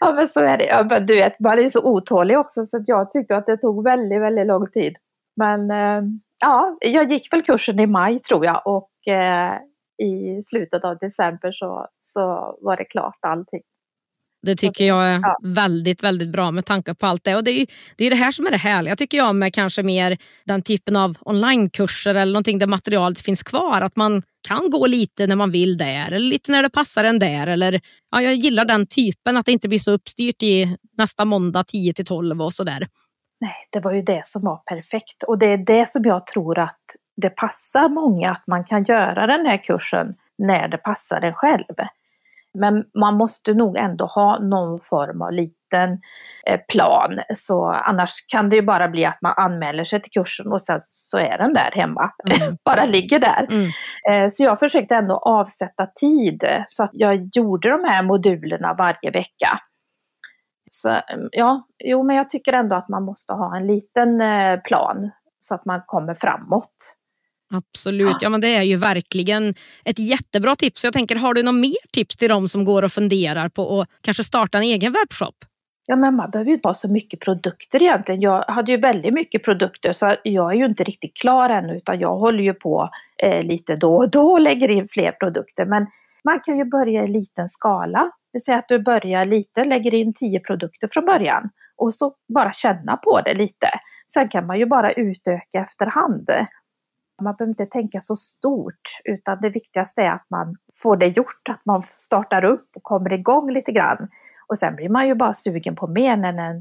ja, 0.00 0.12
men 0.12 0.28
så 0.28 0.40
är 0.40 0.58
det. 0.58 0.64
Ja, 0.64 0.84
men 0.90 1.06
du 1.06 1.14
vet, 1.14 1.40
man 1.40 1.58
är 1.58 1.68
så 1.68 1.82
otålig 1.82 2.38
också 2.38 2.64
så 2.64 2.82
jag 2.86 3.10
tyckte 3.10 3.36
att 3.36 3.46
det 3.46 3.56
tog 3.56 3.84
väldigt, 3.84 4.20
väldigt 4.20 4.46
lång 4.46 4.70
tid. 4.70 4.96
Men 5.36 5.70
eh, 5.70 6.02
ja, 6.40 6.76
jag 6.80 7.12
gick 7.12 7.32
väl 7.32 7.42
kursen 7.42 7.80
i 7.80 7.86
maj 7.86 8.18
tror 8.18 8.44
jag 8.44 8.62
och 8.64 9.12
eh, 9.12 9.54
i 10.02 10.42
slutet 10.42 10.84
av 10.84 10.98
december 10.98 11.52
så, 11.52 11.86
så 11.98 12.56
var 12.60 12.76
det 12.76 12.84
klart 12.84 13.18
allting. 13.20 13.62
Det 14.46 14.56
tycker 14.56 14.84
jag 14.84 15.04
är 15.04 15.20
ja. 15.22 15.36
väldigt 15.42 16.02
väldigt 16.02 16.28
bra 16.28 16.50
med 16.50 16.64
tanke 16.64 16.94
på 16.94 17.06
allt 17.06 17.24
det. 17.24 17.36
Och 17.36 17.44
det 17.44 17.50
är 17.50 17.66
det, 17.96 18.06
är 18.06 18.10
det 18.10 18.16
här 18.16 18.32
som 18.32 18.46
är 18.46 18.50
det 18.50 18.56
härliga 18.56 18.96
tycker 18.96 19.18
jag 19.18 19.36
med 19.36 19.54
kanske 19.54 19.82
mer 19.82 20.18
den 20.44 20.62
typen 20.62 20.96
av 20.96 21.16
onlinekurser 21.20 22.14
eller 22.14 22.32
någonting 22.32 22.58
där 22.58 22.66
materialet 22.66 23.20
finns 23.20 23.42
kvar. 23.42 23.80
Att 23.80 23.96
man 23.96 24.22
kan 24.48 24.70
gå 24.70 24.86
lite 24.86 25.26
när 25.26 25.36
man 25.36 25.50
vill 25.50 25.76
där 25.76 26.06
eller 26.06 26.18
lite 26.30 26.52
när 26.52 26.62
det 26.62 26.70
passar 26.70 27.04
en 27.04 27.18
där. 27.18 27.46
Eller, 27.46 27.80
ja, 28.10 28.22
jag 28.22 28.34
gillar 28.34 28.64
den 28.64 28.86
typen, 28.86 29.36
att 29.36 29.46
det 29.46 29.52
inte 29.52 29.68
blir 29.68 29.78
så 29.78 29.90
uppstyrt 29.90 30.42
i 30.42 30.76
nästa 30.98 31.24
måndag 31.24 31.64
10 31.64 31.92
till 31.92 32.06
12 32.06 32.42
och 32.42 32.54
sådär. 32.54 32.88
Nej, 33.40 33.68
det 33.72 33.80
var 33.80 33.92
ju 33.92 34.02
det 34.02 34.22
som 34.24 34.42
var 34.42 34.56
perfekt 34.56 35.22
och 35.26 35.38
det 35.38 35.46
är 35.46 35.56
det 35.66 35.88
som 35.88 36.02
jag 36.04 36.26
tror 36.26 36.58
att 36.58 36.80
det 37.22 37.30
passar 37.30 37.88
många 37.88 38.30
att 38.30 38.46
man 38.46 38.64
kan 38.64 38.84
göra 38.84 39.26
den 39.26 39.46
här 39.46 39.64
kursen 39.64 40.14
när 40.38 40.68
det 40.68 40.78
passar 40.78 41.22
en 41.22 41.34
själv. 41.34 41.74
Men 42.60 42.84
man 42.98 43.14
måste 43.14 43.54
nog 43.54 43.76
ändå 43.76 44.06
ha 44.06 44.38
någon 44.38 44.80
form 44.80 45.22
av 45.22 45.32
liten 45.32 46.00
eh, 46.46 46.60
plan. 46.68 47.20
Så 47.34 47.64
annars 47.64 48.10
kan 48.26 48.48
det 48.50 48.56
ju 48.56 48.62
bara 48.62 48.88
bli 48.88 49.04
att 49.04 49.22
man 49.22 49.34
anmäler 49.36 49.84
sig 49.84 50.02
till 50.02 50.12
kursen 50.12 50.52
och 50.52 50.62
sen 50.62 50.78
så 50.80 51.18
är 51.18 51.38
den 51.38 51.54
där 51.54 51.70
hemma. 51.74 52.10
Mm. 52.30 52.56
bara 52.64 52.84
ligger 52.84 53.18
där. 53.18 53.46
Mm. 53.50 53.70
Eh, 54.10 54.28
så 54.30 54.44
jag 54.44 54.58
försökte 54.58 54.94
ändå 54.94 55.18
avsätta 55.18 55.86
tid 55.86 56.44
så 56.66 56.84
att 56.84 56.90
jag 56.92 57.28
gjorde 57.32 57.70
de 57.70 57.84
här 57.84 58.02
modulerna 58.02 58.74
varje 58.74 59.10
vecka. 59.10 59.60
Så 60.70 61.00
ja, 61.30 61.66
jo 61.84 62.02
men 62.02 62.16
jag 62.16 62.30
tycker 62.30 62.52
ändå 62.52 62.76
att 62.76 62.88
man 62.88 63.02
måste 63.02 63.32
ha 63.32 63.56
en 63.56 63.66
liten 63.66 64.20
eh, 64.20 64.60
plan 64.60 65.10
så 65.40 65.54
att 65.54 65.64
man 65.64 65.82
kommer 65.86 66.14
framåt. 66.14 66.96
Absolut, 67.54 68.10
ja. 68.10 68.18
ja. 68.20 68.28
men 68.28 68.40
det 68.40 68.54
är 68.54 68.62
ju 68.62 68.76
verkligen 68.76 69.54
ett 69.84 69.98
jättebra 69.98 70.56
tips. 70.56 70.84
Jag 70.84 70.92
tänker, 70.92 71.16
har 71.16 71.34
du 71.34 71.42
något 71.42 71.54
mer 71.54 71.90
tips 71.92 72.16
till 72.16 72.28
dem 72.28 72.48
som 72.48 72.64
går 72.64 72.82
och 72.82 72.92
funderar 72.92 73.48
på 73.48 73.80
att 73.80 73.88
kanske 74.00 74.24
starta 74.24 74.58
en 74.58 74.64
egen 74.64 74.92
webbshop? 74.92 75.34
Ja, 75.88 75.96
men 75.96 76.16
man 76.16 76.30
behöver 76.30 76.48
ju 76.48 76.54
inte 76.54 76.68
ha 76.68 76.74
så 76.74 76.88
mycket 76.88 77.20
produkter 77.20 77.82
egentligen. 77.82 78.20
Jag 78.20 78.44
hade 78.48 78.72
ju 78.72 78.78
väldigt 78.78 79.14
mycket 79.14 79.44
produkter 79.44 79.92
så 79.92 80.16
jag 80.22 80.52
är 80.52 80.56
ju 80.56 80.64
inte 80.64 80.84
riktigt 80.84 81.16
klar 81.16 81.50
ännu 81.50 81.76
utan 81.76 82.00
jag 82.00 82.16
håller 82.16 82.42
ju 82.42 82.54
på 82.54 82.90
eh, 83.22 83.42
lite 83.42 83.74
då 83.76 83.96
och 83.96 84.10
då 84.10 84.22
och 84.22 84.40
lägger 84.40 84.70
in 84.70 84.86
fler 84.90 85.12
produkter. 85.12 85.66
Men 85.66 85.86
man 86.24 86.40
kan 86.40 86.58
ju 86.58 86.64
börja 86.64 87.04
i 87.04 87.08
liten 87.08 87.48
skala. 87.48 88.10
Det 88.32 88.40
säger 88.40 88.58
att 88.58 88.68
du 88.68 88.78
börjar 88.78 89.24
lite, 89.24 89.64
lägger 89.64 89.94
in 89.94 90.12
tio 90.14 90.40
produkter 90.40 90.88
från 90.92 91.04
början 91.04 91.50
och 91.76 91.94
så 91.94 92.14
bara 92.34 92.52
känna 92.52 92.96
på 92.96 93.20
det 93.20 93.34
lite. 93.34 93.68
Sen 94.14 94.28
kan 94.28 94.46
man 94.46 94.58
ju 94.58 94.66
bara 94.66 94.92
utöka 94.92 95.58
efterhand. 95.58 96.30
Man 97.22 97.34
behöver 97.36 97.50
inte 97.50 97.66
tänka 97.66 98.00
så 98.00 98.16
stort 98.16 99.00
utan 99.04 99.38
det 99.40 99.50
viktigaste 99.50 100.02
är 100.02 100.10
att 100.10 100.26
man 100.30 100.56
får 100.82 100.96
det 100.96 101.06
gjort, 101.06 101.48
att 101.50 101.60
man 101.64 101.82
startar 101.82 102.44
upp 102.44 102.70
och 102.76 102.82
kommer 102.82 103.12
igång 103.12 103.50
lite 103.50 103.72
grann. 103.72 104.08
Och 104.48 104.58
sen 104.58 104.76
blir 104.76 104.88
man 104.88 105.08
ju 105.08 105.14
bara 105.14 105.34
sugen 105.34 105.76
på 105.76 105.86
mer 105.86 106.16
när 106.16 106.32
den 106.32 106.56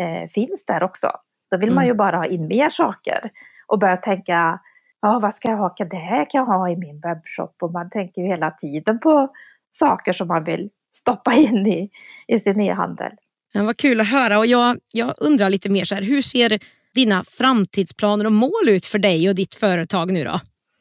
eh, 0.00 0.28
finns 0.28 0.66
där 0.66 0.82
också. 0.82 1.10
Då 1.50 1.56
vill 1.56 1.68
mm. 1.68 1.74
man 1.74 1.86
ju 1.86 1.94
bara 1.94 2.16
ha 2.16 2.26
in 2.26 2.46
mer 2.46 2.70
saker 2.70 3.30
och 3.66 3.78
börja 3.78 3.96
tänka, 3.96 4.60
ja 5.00 5.18
vad 5.22 5.34
ska 5.34 5.48
jag 5.48 5.56
ha, 5.56 5.74
det 5.78 5.96
här 5.96 6.30
kan 6.30 6.38
jag 6.38 6.46
ha 6.46 6.70
i 6.70 6.76
min 6.76 7.00
webbshop 7.00 7.56
och 7.62 7.72
man 7.72 7.90
tänker 7.90 8.22
ju 8.22 8.28
hela 8.28 8.50
tiden 8.50 9.00
på 9.00 9.28
saker 9.70 10.12
som 10.12 10.28
man 10.28 10.44
vill 10.44 10.70
stoppa 10.94 11.34
in 11.34 11.66
i, 11.66 11.90
i 12.26 12.38
sin 12.38 12.60
e-handel. 12.60 13.12
Ja, 13.52 13.62
vad 13.62 13.76
kul 13.76 14.00
att 14.00 14.08
höra 14.08 14.38
och 14.38 14.46
jag, 14.46 14.78
jag 14.92 15.14
undrar 15.20 15.50
lite 15.50 15.70
mer 15.70 15.84
så 15.84 15.94
här, 15.94 16.02
hur 16.02 16.22
ser 16.22 16.58
dina 16.94 17.24
framtidsplaner 17.24 18.26
och 18.26 18.32
mål 18.32 18.68
ut 18.68 18.86
för 18.86 18.98
dig 18.98 19.28
och 19.28 19.34
ditt 19.34 19.54
företag 19.54 20.12
nu 20.12 20.24
då? 20.24 20.40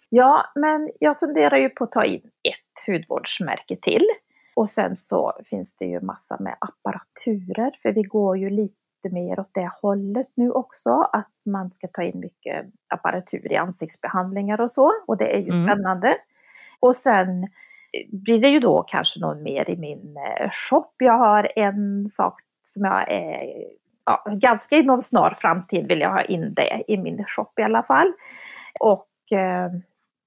Ja, 0.09 0.45
men 0.55 0.91
jag 0.99 1.19
funderar 1.19 1.57
ju 1.57 1.69
på 1.69 1.83
att 1.83 1.91
ta 1.91 2.05
in 2.05 2.21
ett 2.43 2.87
hudvårdsmärke 2.87 3.77
till. 3.81 4.05
Och 4.55 4.69
sen 4.69 4.95
så 4.95 5.33
finns 5.45 5.77
det 5.77 5.85
ju 5.85 6.01
massa 6.01 6.37
med 6.39 6.55
apparaturer, 6.59 7.71
för 7.81 7.91
vi 7.91 8.01
går 8.01 8.37
ju 8.37 8.49
lite 8.49 9.09
mer 9.11 9.39
åt 9.39 9.53
det 9.53 9.69
hållet 9.81 10.27
nu 10.35 10.51
också, 10.51 10.89
att 10.89 11.29
man 11.45 11.71
ska 11.71 11.87
ta 11.87 12.03
in 12.03 12.19
mycket 12.19 12.65
apparatur 12.89 13.51
i 13.51 13.55
ansiktsbehandlingar 13.55 14.61
och 14.61 14.71
så, 14.71 14.91
och 15.07 15.17
det 15.17 15.35
är 15.35 15.39
ju 15.39 15.51
mm. 15.51 15.65
spännande. 15.65 16.15
Och 16.79 16.95
sen 16.95 17.47
blir 18.11 18.41
det 18.41 18.49
ju 18.49 18.59
då 18.59 18.83
kanske 18.87 19.19
någon 19.19 19.43
mer 19.43 19.69
i 19.69 19.77
min 19.77 20.17
eh, 20.17 20.49
shop. 20.51 20.91
Jag 20.97 21.17
har 21.17 21.51
en 21.55 22.07
sak 22.07 22.33
som 22.61 22.85
jag 22.85 23.11
är 23.11 23.41
ja, 24.05 24.23
ganska 24.41 24.75
inom 24.75 25.01
snar 25.01 25.33
framtid 25.37 25.87
vill 25.87 25.99
jag 25.99 26.11
ha 26.11 26.21
in 26.21 26.53
det 26.53 26.83
i 26.87 26.97
min 26.97 27.25
shop 27.27 27.51
i 27.59 27.61
alla 27.61 27.83
fall. 27.83 28.13
Och 28.79 29.37
eh, 29.37 29.71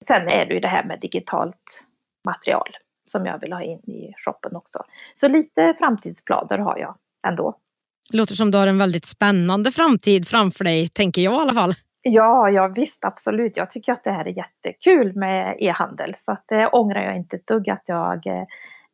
sen 0.04 0.28
är 0.28 0.46
det 0.46 0.54
ju 0.54 0.60
det 0.60 0.68
här 0.68 0.84
med 0.84 1.00
digitalt 1.00 1.84
material 2.26 2.68
som 3.08 3.26
jag 3.26 3.40
vill 3.40 3.52
ha 3.52 3.62
in 3.62 3.78
i 3.78 4.12
shoppen 4.16 4.56
också. 4.56 4.78
Så 5.14 5.28
lite 5.28 5.74
framtidsplaner 5.78 6.58
har 6.58 6.78
jag 6.78 6.96
ändå. 7.26 7.56
Det 8.10 8.16
låter 8.16 8.34
som 8.34 8.50
du 8.50 8.58
har 8.58 8.66
en 8.66 8.78
väldigt 8.78 9.04
spännande 9.06 9.72
framtid 9.72 10.28
framför 10.28 10.64
dig, 10.64 10.88
tänker 10.88 11.22
jag 11.22 11.34
i 11.34 11.37
alla 11.37 11.54
fall. 11.54 11.74
Ja, 12.02 12.50
ja 12.50 12.68
visst 12.68 13.04
absolut. 13.04 13.56
Jag 13.56 13.70
tycker 13.70 13.92
att 13.92 14.04
det 14.04 14.10
här 14.10 14.24
är 14.24 14.37
jättekul 14.37 15.16
med 15.16 15.56
e-handel 15.60 16.14
så 16.18 16.32
att 16.32 16.44
det 16.48 16.66
ångrar 16.66 17.02
jag 17.02 17.16
inte 17.16 17.37
ett 17.37 17.46
dugg 17.46 17.70
att 17.70 17.82
jag 17.84 18.26
eh, 18.26 18.44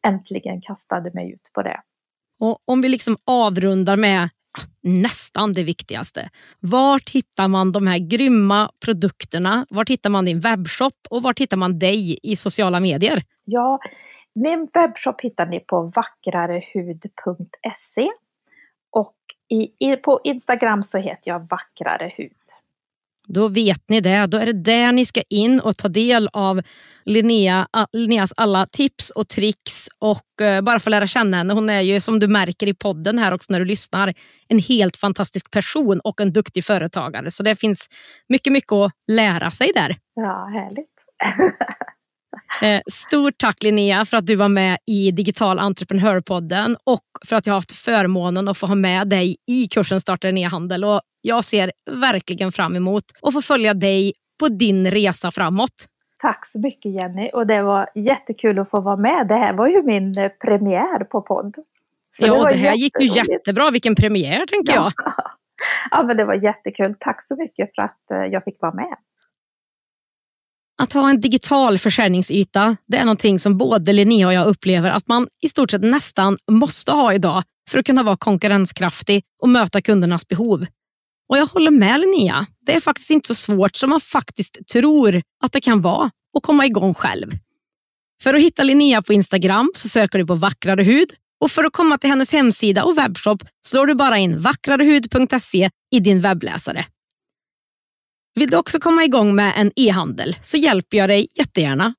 äntligen 0.06 0.60
kastade 0.60 1.10
mig 1.14 1.32
ut 1.32 1.50
på 1.52 1.62
det. 1.62 1.80
Och 2.40 2.58
om 2.64 2.82
vi 2.82 2.88
liksom 2.88 3.16
avrundar 3.24 3.96
med 3.96 4.28
nästan 4.82 5.52
det 5.52 5.64
viktigaste. 5.64 6.30
Vart 6.60 7.10
hittar 7.10 7.48
man 7.48 7.72
de 7.72 7.86
här 7.86 7.98
grymma 7.98 8.70
produkterna? 8.84 9.66
Vart 9.70 9.88
hittar 9.88 10.10
man 10.10 10.24
din 10.24 10.40
webbshop 10.40 10.94
och 11.10 11.22
vart 11.22 11.38
hittar 11.38 11.56
man 11.56 11.78
dig 11.78 12.18
i 12.22 12.36
sociala 12.36 12.80
medier? 12.80 13.22
Ja, 13.44 13.78
min 14.34 14.68
webbshop 14.74 15.20
hittar 15.20 15.46
ni 15.46 15.60
på 15.60 15.92
vackrarehud.se 15.96 18.08
och 18.90 19.16
i, 19.48 19.90
i, 19.90 19.96
på 19.96 20.20
Instagram 20.24 20.82
så 20.82 20.98
heter 20.98 21.30
jag 21.30 21.50
vackrarehud. 21.50 22.36
Då 23.34 23.48
vet 23.48 23.82
ni 23.88 24.00
det. 24.00 24.26
Då 24.26 24.38
är 24.38 24.46
det 24.46 24.62
där 24.62 24.92
ni 24.92 25.06
ska 25.06 25.22
in 25.30 25.60
och 25.60 25.76
ta 25.76 25.88
del 25.88 26.28
av 26.32 26.62
Linnea, 27.04 27.66
Linneas 27.92 28.32
alla 28.36 28.66
tips 28.66 29.10
och 29.10 29.28
tricks 29.28 29.88
och 29.98 30.42
eh, 30.44 30.60
bara 30.60 30.80
få 30.80 30.90
lära 30.90 31.06
känna 31.06 31.36
henne. 31.36 31.54
Hon 31.54 31.70
är 31.70 31.80
ju 31.80 32.00
som 32.00 32.18
du 32.18 32.28
märker 32.28 32.66
i 32.66 32.74
podden 32.74 33.18
här 33.18 33.32
också 33.32 33.52
när 33.52 33.58
du 33.58 33.64
lyssnar 33.64 34.14
en 34.48 34.58
helt 34.58 34.96
fantastisk 34.96 35.50
person 35.50 36.00
och 36.04 36.20
en 36.20 36.32
duktig 36.32 36.64
företagare. 36.64 37.30
Så 37.30 37.42
det 37.42 37.56
finns 37.56 37.88
mycket, 38.28 38.52
mycket 38.52 38.72
att 38.72 38.92
lära 39.12 39.50
sig 39.50 39.70
där. 39.74 39.96
Ja, 40.14 40.50
härligt. 40.52 41.04
Eh, 42.62 42.80
stort 42.90 43.34
tack 43.38 43.62
Linnea 43.62 44.04
för 44.04 44.16
att 44.16 44.26
du 44.26 44.36
var 44.36 44.48
med 44.48 44.78
i 44.86 45.10
Digital 45.10 45.58
entreprenörpodden 45.58 46.76
och 46.84 47.00
för 47.26 47.36
att 47.36 47.46
jag 47.46 47.54
har 47.54 47.58
haft 47.58 47.72
förmånen 47.72 48.48
att 48.48 48.58
få 48.58 48.66
ha 48.66 48.74
med 48.74 49.08
dig 49.08 49.36
i 49.50 49.68
kursen 49.68 50.00
Starta 50.00 50.28
en 50.28 50.38
e-handel. 50.38 50.84
Och 50.84 51.00
jag 51.20 51.44
ser 51.44 51.72
verkligen 51.90 52.52
fram 52.52 52.76
emot 52.76 53.04
att 53.22 53.32
få 53.32 53.42
följa 53.42 53.74
dig 53.74 54.12
på 54.40 54.48
din 54.48 54.90
resa 54.90 55.30
framåt. 55.30 55.86
Tack 56.18 56.46
så 56.46 56.60
mycket 56.60 56.92
Jenny 56.92 57.30
och 57.32 57.46
det 57.46 57.62
var 57.62 57.88
jättekul 57.94 58.58
att 58.58 58.70
få 58.70 58.80
vara 58.80 58.96
med. 58.96 59.28
Det 59.28 59.34
här 59.34 59.54
var 59.54 59.68
ju 59.68 59.82
min 59.82 60.18
eh, 60.18 60.28
premiär 60.28 61.04
på 61.04 61.22
podd. 61.22 61.54
Så 62.20 62.26
ja, 62.26 62.44
det, 62.44 62.50
det 62.50 62.56
här 62.56 62.74
gick 62.74 63.00
ju 63.00 63.06
jättebra. 63.06 63.70
Vilken 63.70 63.94
premiär 63.94 64.46
tänker 64.46 64.74
ja. 64.74 64.92
jag. 64.96 65.12
ja, 65.90 66.02
men 66.02 66.16
det 66.16 66.24
var 66.24 66.34
jättekul. 66.34 66.94
Tack 66.98 67.22
så 67.22 67.36
mycket 67.36 67.75
för 67.75 67.83
att 67.83 68.10
eh, 68.10 68.18
jag 68.18 68.44
fick 68.44 68.60
vara 68.60 68.75
med. 68.75 68.94
Att 70.81 70.92
ha 70.92 71.10
en 71.10 71.20
digital 71.20 71.78
försäljningsyta 71.78 72.76
det 72.87 72.96
är 72.96 73.04
någonting 73.04 73.38
som 73.38 73.58
både 73.58 73.92
Linnea 73.92 74.26
och 74.26 74.33
jag 74.33 74.46
upplever 74.46 74.90
att 74.90 75.08
man 75.08 75.28
i 75.42 75.48
stort 75.48 75.70
sett 75.70 75.83
nästan 75.83 76.38
måste 76.50 76.92
ha 76.92 77.14
idag 77.14 77.42
för 77.70 77.78
att 77.78 77.87
kunna 77.87 78.02
vara 78.02 78.16
konkurrenskraftig 78.16 79.22
och 79.42 79.48
möta 79.48 79.83
kundernas 79.83 80.28
behov. 80.28 80.66
Och 81.28 81.38
jag 81.38 81.46
håller 81.46 81.70
med 81.70 82.00
Linnea. 82.00 82.46
Det 82.66 82.74
är 82.74 82.81
faktiskt 82.81 83.10
inte 83.10 83.28
så 83.28 83.35
svårt 83.35 83.76
som 83.76 83.90
man 83.90 84.00
faktiskt 84.00 84.58
tror 84.72 85.22
att 85.44 85.52
det 85.52 85.60
kan 85.60 85.81
vara 85.81 86.10
att 86.37 86.42
komma 86.42 86.66
igång 86.66 86.94
själv. 86.94 87.31
För 88.22 88.35
att 88.35 88.42
hitta 88.42 88.62
Linnea 88.62 89.02
på 89.02 89.12
Instagram 89.12 89.72
så 89.74 89.88
söker 89.88 90.18
du 90.18 90.26
på 90.26 90.35
vackrare 90.35 90.83
hud 90.83 91.08
och 91.40 91.50
för 91.50 91.64
att 91.64 91.72
komma 91.72 91.98
till 91.98 92.10
hennes 92.10 92.33
hemsida 92.33 92.85
och 92.85 92.98
webbshop 92.98 93.42
slår 93.66 93.87
du 93.87 93.94
bara 93.94 94.18
in 94.18 94.40
vackrarehud.se 94.40 95.70
i 95.90 96.00
din 96.00 96.20
webbläsare. 96.20 96.85
Vill 98.35 98.50
du 98.50 98.56
också 98.56 98.81
komma 98.81 99.04
igång 99.04 99.35
med 99.35 99.52
en 99.56 99.72
e-handel 99.76 100.37
så 100.42 100.56
hjälper 100.56 100.96
jag 100.96 101.08
dig 101.08 101.28
jättegärna. 101.35 101.94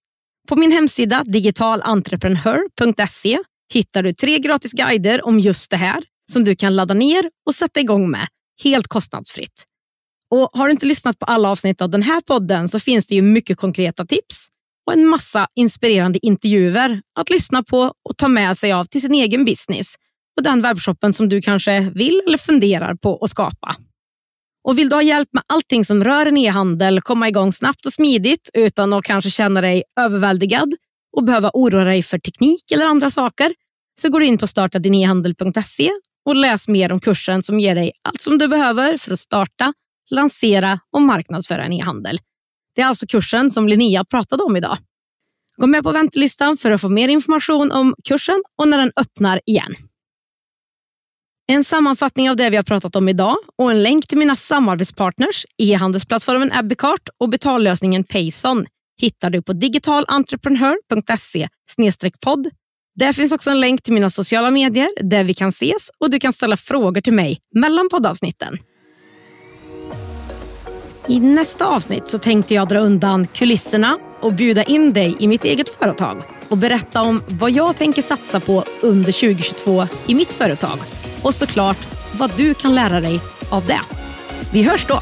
På 0.48 0.56
min 0.56 0.72
hemsida 0.72 1.24
digitalentreprenör.se 1.26 3.38
hittar 3.74 4.04
du 4.04 4.14
tre 4.14 4.40
gratis 4.40 4.74
guider 4.74 5.26
om 5.26 5.40
just 5.40 5.72
det 5.72 5.78
här 5.78 6.04
som 6.32 6.44
du 6.44 6.56
kan 6.56 6.76
ladda 6.76 6.94
ner 6.94 7.30
och 7.46 7.56
sätta 7.56 7.80
igång 7.80 8.12
med 8.12 8.28
helt 8.64 8.88
kostnadsfritt. 8.88 9.66
Och 10.32 10.50
Har 10.54 10.66
du 10.66 10.72
inte 10.72 10.86
lyssnat 10.86 11.20
på 11.20 11.26
alla 11.26 11.50
avsnitt 11.50 11.82
av 11.82 11.90
den 11.90 12.02
här 12.02 12.22
podden 12.22 12.70
så 12.70 12.80
finns 12.80 13.08
det 13.08 13.16
ju 13.16 13.22
mycket 13.22 13.58
konkreta 13.58 14.06
tips 14.06 14.48
och 14.88 14.94
en 14.94 15.08
massa 15.08 15.48
inspirerande 15.56 16.26
intervjuer 16.26 17.02
att 17.20 17.30
lyssna 17.30 17.64
på 17.64 17.94
och 18.10 18.18
ta 18.18 18.28
med 18.28 18.58
sig 18.58 18.72
av 18.72 18.86
till 18.86 19.02
sin 19.02 19.14
egen 19.14 19.46
business 19.46 19.96
och 20.38 20.44
den 20.44 20.62
webbshoppen 20.62 21.14
som 21.14 21.30
du 21.30 21.42
kanske 21.42 21.92
vill 21.96 22.22
eller 22.28 22.38
funderar 22.38 22.96
på 22.96 23.24
att 23.24 23.30
skapa. 23.30 23.76
Och 24.64 24.78
Vill 24.78 24.90
du 24.90 24.96
ha 24.96 25.04
hjälp 25.04 25.30
med 25.32 25.44
allting 25.48 25.86
som 25.86 26.04
rör 26.04 26.26
en 26.26 26.38
e-handel, 26.38 27.02
komma 27.02 27.28
igång 27.28 27.54
snabbt 27.54 27.86
och 27.86 27.94
smidigt 27.94 28.50
utan 28.54 28.94
att 28.94 29.04
kanske 29.04 29.30
känna 29.30 29.62
dig 29.62 29.84
överväldigad 30.00 30.74
och 31.18 31.24
behöva 31.24 31.52
oroa 31.54 31.84
dig 31.84 32.04
för 32.04 32.20
teknik 32.20 32.72
eller 32.72 32.86
andra 32.86 33.10
saker, 33.10 33.54
så 34.02 34.10
går 34.10 34.20
du 34.20 34.26
in 34.26 34.38
på 34.38 34.48
startadinehandel.se 34.48 35.92
och 36.26 36.36
läs 36.36 36.68
mer 36.68 36.92
om 36.92 37.00
kursen 37.00 37.44
som 37.44 37.60
ger 37.60 37.76
dig 37.76 37.92
allt 38.02 38.22
som 38.22 38.38
du 38.38 38.48
behöver 38.48 38.98
för 38.98 39.12
att 39.12 39.20
starta, 39.20 39.74
lansera 40.12 40.80
och 40.94 41.02
marknadsföra 41.02 41.64
en 41.64 41.74
e-handel. 41.74 42.20
Det 42.76 42.82
är 42.82 42.86
alltså 42.86 43.08
kursen 43.08 43.52
som 43.52 43.68
Linnea 43.68 44.04
pratade 44.04 44.44
om 44.44 44.58
idag. 44.58 44.78
Gå 45.58 45.68
med 45.68 45.84
på 45.84 45.92
väntelistan 45.92 46.58
för 46.58 46.72
att 46.72 46.82
få 46.82 46.90
mer 46.90 47.08
information 47.08 47.72
om 47.72 47.96
kursen 48.04 48.44
och 48.58 48.68
när 48.68 48.78
den 48.78 48.92
öppnar 48.96 49.42
igen. 49.46 49.76
En 51.52 51.64
sammanfattning 51.64 52.30
av 52.30 52.36
det 52.36 52.50
vi 52.50 52.56
har 52.56 52.64
pratat 52.64 52.96
om 52.96 53.10
idag 53.10 53.36
och 53.58 53.72
en 53.72 53.84
länk 53.84 54.08
till 54.08 54.18
mina 54.18 54.36
samarbetspartners, 54.36 55.46
e-handelsplattformen 55.58 56.52
Abbeycart 56.52 57.10
och 57.20 57.30
betallösningen 57.30 58.04
Payson 58.04 58.66
hittar 59.02 59.30
du 59.30 59.42
på 59.42 59.54
digitalentreprenör.se 59.54 61.48
podd. 62.22 62.48
Där 62.96 63.14
finns 63.14 63.32
också 63.32 63.50
en 63.50 63.60
länk 63.60 63.84
till 63.84 63.94
mina 63.94 64.10
sociala 64.10 64.52
medier 64.52 64.90
där 65.02 65.24
vi 65.24 65.34
kan 65.34 65.50
ses 65.50 65.92
och 66.00 66.10
du 66.10 66.20
kan 66.20 66.34
ställa 66.34 66.58
frågor 66.58 67.02
till 67.02 67.14
mig 67.14 67.40
mellan 67.56 67.90
poddavsnitten. 67.90 68.58
I 71.08 71.20
nästa 71.20 71.66
avsnitt 71.66 72.08
så 72.08 72.18
tänkte 72.18 72.54
jag 72.54 72.68
dra 72.68 72.80
undan 72.80 73.28
kulisserna 73.28 73.98
och 74.22 74.34
bjuda 74.34 74.64
in 74.64 74.94
dig 74.94 75.16
i 75.20 75.28
mitt 75.28 75.44
eget 75.44 75.70
företag 75.70 76.24
och 76.50 76.58
berätta 76.58 77.02
om 77.02 77.24
vad 77.28 77.52
jag 77.52 77.78
tänker 77.78 78.02
satsa 78.02 78.40
på 78.40 78.64
under 78.82 79.12
2022 79.12 79.88
i 80.08 80.16
mitt 80.16 80.34
företag 80.34 80.80
och 81.22 81.34
såklart 81.36 81.78
vad 82.14 82.32
du 82.38 82.54
kan 82.54 82.76
lära 82.76 83.02
dig 83.02 83.20
av 83.50 83.66
det. 83.66 83.82
Vi 84.52 84.64
hörs 84.64 84.86
då! 84.86 85.02